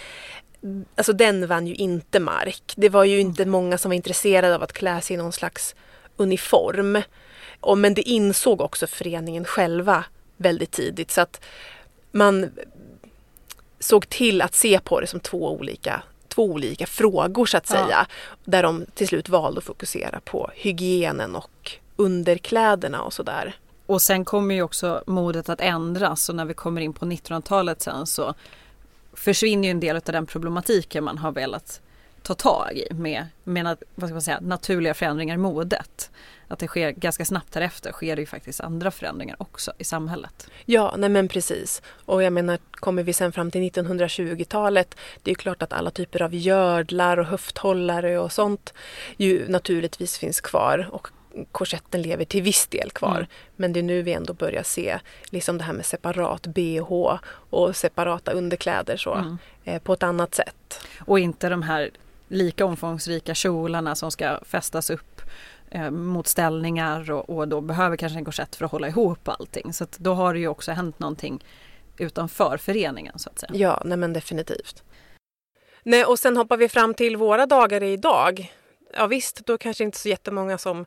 alltså 0.97 1.13
den 1.13 1.47
vann 1.47 1.67
ju 1.67 1.75
inte 1.75 2.21
mark. 2.21 2.73
Det 2.77 2.89
var 2.89 3.05
ju 3.05 3.21
inte 3.21 3.45
många 3.45 3.79
som 3.79 3.89
var 3.89 3.97
intresserade 3.97 4.55
av 4.55 4.63
att 4.63 4.73
klä 4.73 5.01
sig 5.01 5.15
i 5.15 5.17
någon 5.17 5.33
slags 5.33 5.75
uniform. 6.17 7.03
Och, 7.61 7.79
men 7.79 7.95
det 7.95 8.09
insåg 8.09 8.61
också 8.61 8.87
föreningen 8.87 9.45
själva 9.45 10.05
väldigt 10.37 10.71
tidigt 10.71 11.11
så 11.11 11.21
att 11.21 11.45
man 12.13 12.51
såg 13.81 14.09
till 14.09 14.43
att 14.43 14.55
se 14.55 14.81
på 14.81 15.01
det 15.01 15.07
som 15.07 15.21
två 15.21 15.53
olika 15.53 16.03
två 16.31 16.45
olika 16.45 16.87
frågor 16.87 17.47
så 17.47 17.57
att 17.57 17.67
säga. 17.67 17.87
Ja. 17.91 18.07
Där 18.45 18.63
de 18.63 18.87
till 18.95 19.09
slut 19.09 19.29
valde 19.29 19.59
att 19.59 19.65
fokusera 19.65 20.21
på 20.21 20.51
hygienen 20.55 21.37
och 21.37 21.73
underkläderna 21.97 23.03
och 23.03 23.13
sådär. 23.13 23.57
Och 23.87 24.03
sen 24.03 24.25
kommer 24.25 24.55
ju 24.55 24.63
också 24.63 25.03
modet 25.07 25.49
att 25.49 25.61
ändras 25.61 26.29
och 26.29 26.35
när 26.35 26.45
vi 26.45 26.55
kommer 26.55 26.81
in 26.81 26.93
på 26.93 27.05
1900-talet 27.05 27.83
sen 27.83 28.07
så 28.07 28.35
försvinner 29.13 29.69
ju 29.69 29.71
en 29.71 29.81
del 29.81 29.97
av 29.97 30.03
den 30.05 30.27
problematiken 30.27 31.05
man 31.05 31.19
har 31.19 31.33
velat 31.33 31.81
ta 32.23 32.35
tag 32.35 32.73
i 32.77 32.95
med, 32.95 33.27
med 33.45 33.77
vad 33.95 34.09
ska 34.09 34.15
man 34.15 34.23
säga, 34.23 34.41
naturliga 34.41 34.95
förändringar 34.95 35.35
i 35.35 35.39
modet. 35.39 36.11
Att 36.49 36.59
det 36.59 36.67
sker 36.67 36.91
ganska 36.91 37.25
snabbt 37.25 37.53
därefter 37.53 37.93
sker 37.93 38.17
det 38.17 38.23
ju 38.23 38.27
faktiskt 38.27 38.61
andra 38.61 38.91
förändringar 38.91 39.37
också 39.39 39.73
i 39.79 39.85
samhället. 39.85 40.47
Ja, 40.65 40.95
nej 40.99 41.11
men 41.11 41.29
precis. 41.29 41.83
Och 42.05 42.23
jag 42.23 42.33
menar, 42.33 42.59
kommer 42.71 43.03
vi 43.03 43.13
sen 43.13 43.33
fram 43.33 43.51
till 43.51 43.61
1920-talet, 43.61 44.97
det 45.23 45.31
är 45.31 45.35
klart 45.35 45.63
att 45.63 45.73
alla 45.73 45.91
typer 45.91 46.23
av 46.23 46.35
gördlar 46.35 47.17
och 47.17 47.27
höfthållare 47.27 48.19
och 48.19 48.33
sånt 48.33 48.75
ju 49.17 49.49
naturligtvis 49.49 50.19
finns 50.19 50.41
kvar 50.41 50.89
och 50.93 51.09
korsetten 51.53 52.03
lever 52.03 52.25
till 52.25 52.43
viss 52.43 52.67
del 52.67 52.91
kvar. 52.91 53.17
Mm. 53.17 53.27
Men 53.57 53.73
det 53.73 53.81
är 53.81 53.85
nu 53.85 54.03
vi 54.03 54.13
ändå 54.13 54.33
börjar 54.33 54.63
se 54.63 54.99
liksom 55.25 55.59
det 55.59 55.65
här 55.65 55.73
med 55.73 55.87
separat 55.87 56.47
bh 56.47 57.19
och 57.51 57.77
separata 57.77 58.33
underkläder 58.33 58.97
så, 58.97 59.15
mm. 59.15 59.39
eh, 59.65 59.83
på 59.83 59.93
ett 59.93 60.03
annat 60.03 60.35
sätt. 60.35 60.87
Och 60.99 61.19
inte 61.19 61.49
de 61.49 61.63
här 61.63 61.91
lika 62.31 62.65
omfångsrika 62.65 63.35
kjolarna 63.35 63.95
som 63.95 64.11
ska 64.11 64.41
fästas 64.45 64.91
upp 64.91 65.23
eh, 65.71 65.91
mot 65.91 66.27
ställningar 66.27 67.11
och, 67.11 67.31
och, 67.31 67.49
då 67.49 67.61
behöver 67.61 67.97
kanske 67.97 68.19
en 68.19 68.25
korsett 68.25 68.57
för 68.57 68.65
att 68.65 68.71
hålla 68.71 68.89
ihop 68.89 69.29
allting. 69.29 69.73
Så 69.73 69.87
då 69.97 70.15
har 70.15 70.35
det 70.35 70.41
ju 70.41 70.49
också 70.49 70.73
hänt 70.73 70.99
någonting 70.99 71.45
utanför 71.99 72.57
föreningen 72.57 73.19
så 73.19 73.31
att 73.31 73.39
säga. 73.39 73.51
Ja, 73.55 73.83
nej 73.85 73.99
men 73.99 74.13
definitivt. 74.13 74.83
Nej, 75.83 76.05
och 76.05 76.19
sen 76.19 76.37
hoppar 76.37 76.57
vi 76.57 76.69
fram 76.69 76.95
till 76.95 77.17
våra 77.17 77.47
dagar 77.47 77.83
idag. 77.83 78.53
Ja 78.95 79.07
visst, 79.07 79.47
då 79.47 79.59
kanske 79.59 79.85
inte 79.85 79.99
så 79.99 80.09
jättemånga 80.09 80.59
som 80.59 80.87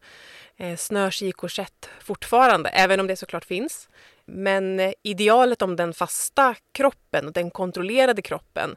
eh, 0.58 0.76
snör 0.76 1.12
sig 1.12 1.28
i 1.28 1.32
korsett 1.32 1.90
fortfarande, 2.00 2.70
även 2.70 3.00
om 3.00 3.08
det 3.08 3.16
såklart 3.16 3.46
finns. 3.46 3.90
Men 4.26 4.80
eh, 4.80 4.94
idealet 5.04 5.62
om 5.62 5.76
den 5.76 5.94
fasta 5.94 6.56
kroppen 6.72 7.28
och 7.28 7.34
den 7.34 7.52
kontrollerade 7.52 8.22
kroppen 8.22 8.76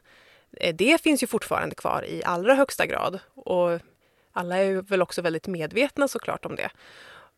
Eh, 0.51 0.75
det 0.75 1.01
finns 1.01 1.23
ju 1.23 1.27
fortfarande 1.27 1.75
kvar 1.75 2.05
i 2.05 2.23
allra 2.23 2.53
högsta 2.53 2.85
grad. 2.85 3.19
Och 3.35 3.79
alla 4.31 4.57
är 4.57 4.81
väl 4.81 5.01
också 5.01 5.21
väldigt 5.21 5.47
medvetna 5.47 6.07
såklart 6.07 6.45
om 6.45 6.55
det. 6.55 6.69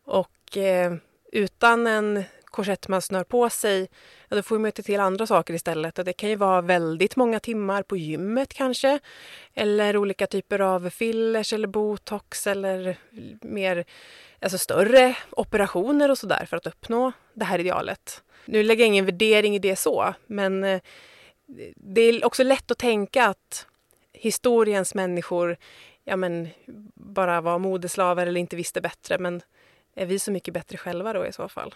Och 0.04 0.56
eh, 0.56 0.94
utan 1.32 1.86
en 1.86 2.24
korsett 2.44 2.88
man 2.88 3.02
snör 3.02 3.24
på 3.24 3.50
sig, 3.50 3.88
ja, 4.28 4.36
då 4.36 4.42
får 4.42 4.58
man 4.58 4.72
ta 4.72 4.82
till 4.82 5.00
andra 5.00 5.26
saker 5.26 5.54
istället. 5.54 5.98
Och 5.98 6.04
det 6.04 6.12
kan 6.12 6.28
ju 6.28 6.36
vara 6.36 6.60
väldigt 6.60 7.16
många 7.16 7.40
timmar 7.40 7.82
på 7.82 7.96
gymmet 7.96 8.54
kanske. 8.54 8.98
Eller 9.54 9.96
olika 9.96 10.26
typer 10.26 10.58
av 10.58 10.90
fillers 10.90 11.52
eller 11.52 11.68
botox 11.68 12.46
eller 12.46 12.96
mer 13.40 13.84
alltså 14.40 14.58
större 14.58 15.16
operationer 15.30 16.10
och 16.10 16.18
sådär 16.18 16.46
för 16.50 16.56
att 16.56 16.66
uppnå 16.66 17.12
det 17.34 17.44
här 17.44 17.58
idealet. 17.58 18.22
Nu 18.44 18.62
lägger 18.62 18.82
jag 18.84 18.88
ingen 18.88 19.06
värdering 19.06 19.54
i 19.54 19.58
det 19.58 19.76
så, 19.76 20.14
men 20.26 20.64
eh, 20.64 20.80
det 21.74 22.00
är 22.00 22.24
också 22.24 22.42
lätt 22.42 22.70
att 22.70 22.78
tänka 22.78 23.26
att 23.26 23.66
historiens 24.12 24.94
människor 24.94 25.56
ja, 26.04 26.16
men, 26.16 26.48
bara 26.94 27.40
var 27.40 27.58
modeslavar 27.58 28.26
eller 28.26 28.40
inte 28.40 28.56
visste 28.56 28.80
bättre. 28.80 29.18
Men 29.18 29.42
är 29.94 30.06
vi 30.06 30.18
så 30.18 30.30
mycket 30.30 30.54
bättre 30.54 30.78
själva 30.78 31.12
då 31.12 31.26
i 31.26 31.32
så 31.32 31.48
fall? 31.48 31.74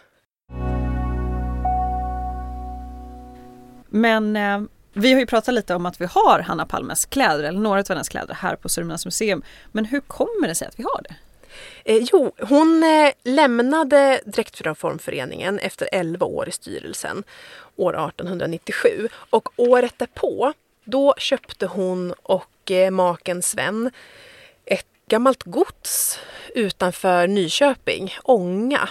Men 3.89 4.37
eh, 4.37 4.63
vi 4.93 5.13
har 5.13 5.21
ju 5.21 5.27
pratat 5.27 5.55
lite 5.55 5.75
om 5.75 5.87
att 5.87 6.01
vi 6.01 6.05
har 6.05 6.41
Hanna 6.41 6.67
Palmes 6.67 7.07
kläder, 7.07 7.45
eller 7.45 7.61
några 7.61 7.81
av 7.81 7.89
hennes 7.89 8.09
kläder 8.09 8.35
här 8.35 8.57
på 8.57 8.69
Sörmlands 8.69 9.05
museum. 9.05 9.43
Men 9.73 9.85
hur 9.85 10.01
kommer 10.01 10.49
det 10.49 10.55
sig 10.55 10.69
att 10.69 10.79
vi 10.79 10.83
har 10.83 11.03
det? 11.03 11.15
Eh, 11.85 12.03
jo, 12.13 12.33
hon 12.39 12.83
eh, 12.83 13.13
lämnade 13.25 14.21
Dräktreformföreningen 14.27 15.59
efter 15.59 15.89
11 15.93 16.27
år 16.27 16.49
i 16.49 16.53
styrelsen 16.53 17.25
år 17.77 18.09
1897 18.09 19.09
och 19.31 19.49
året 19.57 19.95
därpå 19.97 20.53
då 20.85 21.15
köpte 21.19 21.67
hon 21.67 22.13
och 22.13 22.71
eh, 22.71 22.91
maken 22.91 23.43
Sven 23.43 23.91
ett 24.65 24.87
gammalt 25.09 25.43
gods 25.43 26.19
utanför 26.55 27.27
Nyköping, 27.27 28.15
Ånga. 28.23 28.89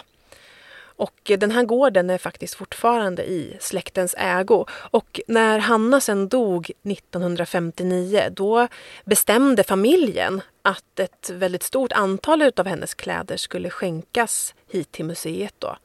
Och 0.96 1.20
den 1.24 1.52
här 1.52 1.64
gården 1.64 2.10
är 2.10 2.18
faktiskt 2.18 2.56
fortfarande 2.56 3.24
i 3.24 3.58
släktens 3.60 4.16
ägo. 4.18 4.66
Och 4.72 5.22
när 5.28 5.60
Hanna 5.60 6.02
sen 6.02 6.28
dog 6.28 6.72
1959 6.84 8.30
då 8.32 8.68
bestämde 9.06 9.64
familjen 9.64 10.42
att 10.62 11.00
ett 11.00 11.30
väldigt 11.30 11.64
stort 11.64 11.92
antal 11.92 12.52
av 12.58 12.68
hennes 12.68 12.94
kläder 12.94 13.38
skulle 13.38 13.70
skänkas 13.70 14.56
hit 14.72 14.92
till 14.92 15.06
museet. 15.06 15.54
Då. 15.60 15.78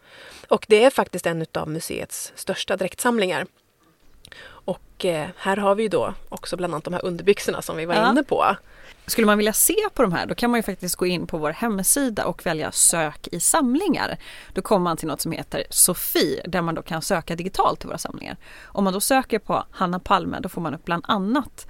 Och 0.48 0.66
det 0.68 0.84
är 0.84 0.90
faktiskt 0.90 1.26
en 1.26 1.46
av 1.54 1.68
museets 1.68 2.32
största 2.36 2.76
dräktsamlingar. 2.76 3.46
Och 4.98 5.04
eh, 5.04 5.28
här 5.36 5.56
har 5.56 5.74
vi 5.74 5.88
då 5.88 6.14
också 6.28 6.56
bland 6.56 6.74
annat 6.74 6.84
de 6.84 6.94
här 6.94 7.04
underbyxorna 7.04 7.62
som 7.62 7.76
vi 7.76 7.84
var 7.84 7.94
ja. 7.94 8.10
inne 8.10 8.22
på. 8.22 8.56
Skulle 9.06 9.26
man 9.26 9.38
vilja 9.38 9.52
se 9.52 9.76
på 9.94 10.02
de 10.02 10.12
här 10.12 10.26
då 10.26 10.34
kan 10.34 10.50
man 10.50 10.58
ju 10.58 10.62
faktiskt 10.62 10.96
gå 10.96 11.06
in 11.06 11.26
på 11.26 11.38
vår 11.38 11.50
hemsida 11.50 12.24
och 12.24 12.46
välja 12.46 12.72
sök 12.72 13.28
i 13.32 13.40
samlingar. 13.40 14.18
Då 14.52 14.62
kommer 14.62 14.84
man 14.84 14.96
till 14.96 15.08
något 15.08 15.20
som 15.20 15.32
heter 15.32 15.64
Sofie 15.70 16.42
där 16.46 16.62
man 16.62 16.74
då 16.74 16.82
kan 16.82 17.02
söka 17.02 17.36
digitalt 17.36 17.80
till 17.80 17.88
våra 17.88 17.98
samlingar. 17.98 18.36
Om 18.64 18.84
man 18.84 18.92
då 18.92 19.00
söker 19.00 19.38
på 19.38 19.64
Hanna 19.70 19.98
Palme 19.98 20.38
då 20.40 20.48
får 20.48 20.60
man 20.60 20.74
upp 20.74 20.84
bland 20.84 21.04
annat 21.08 21.66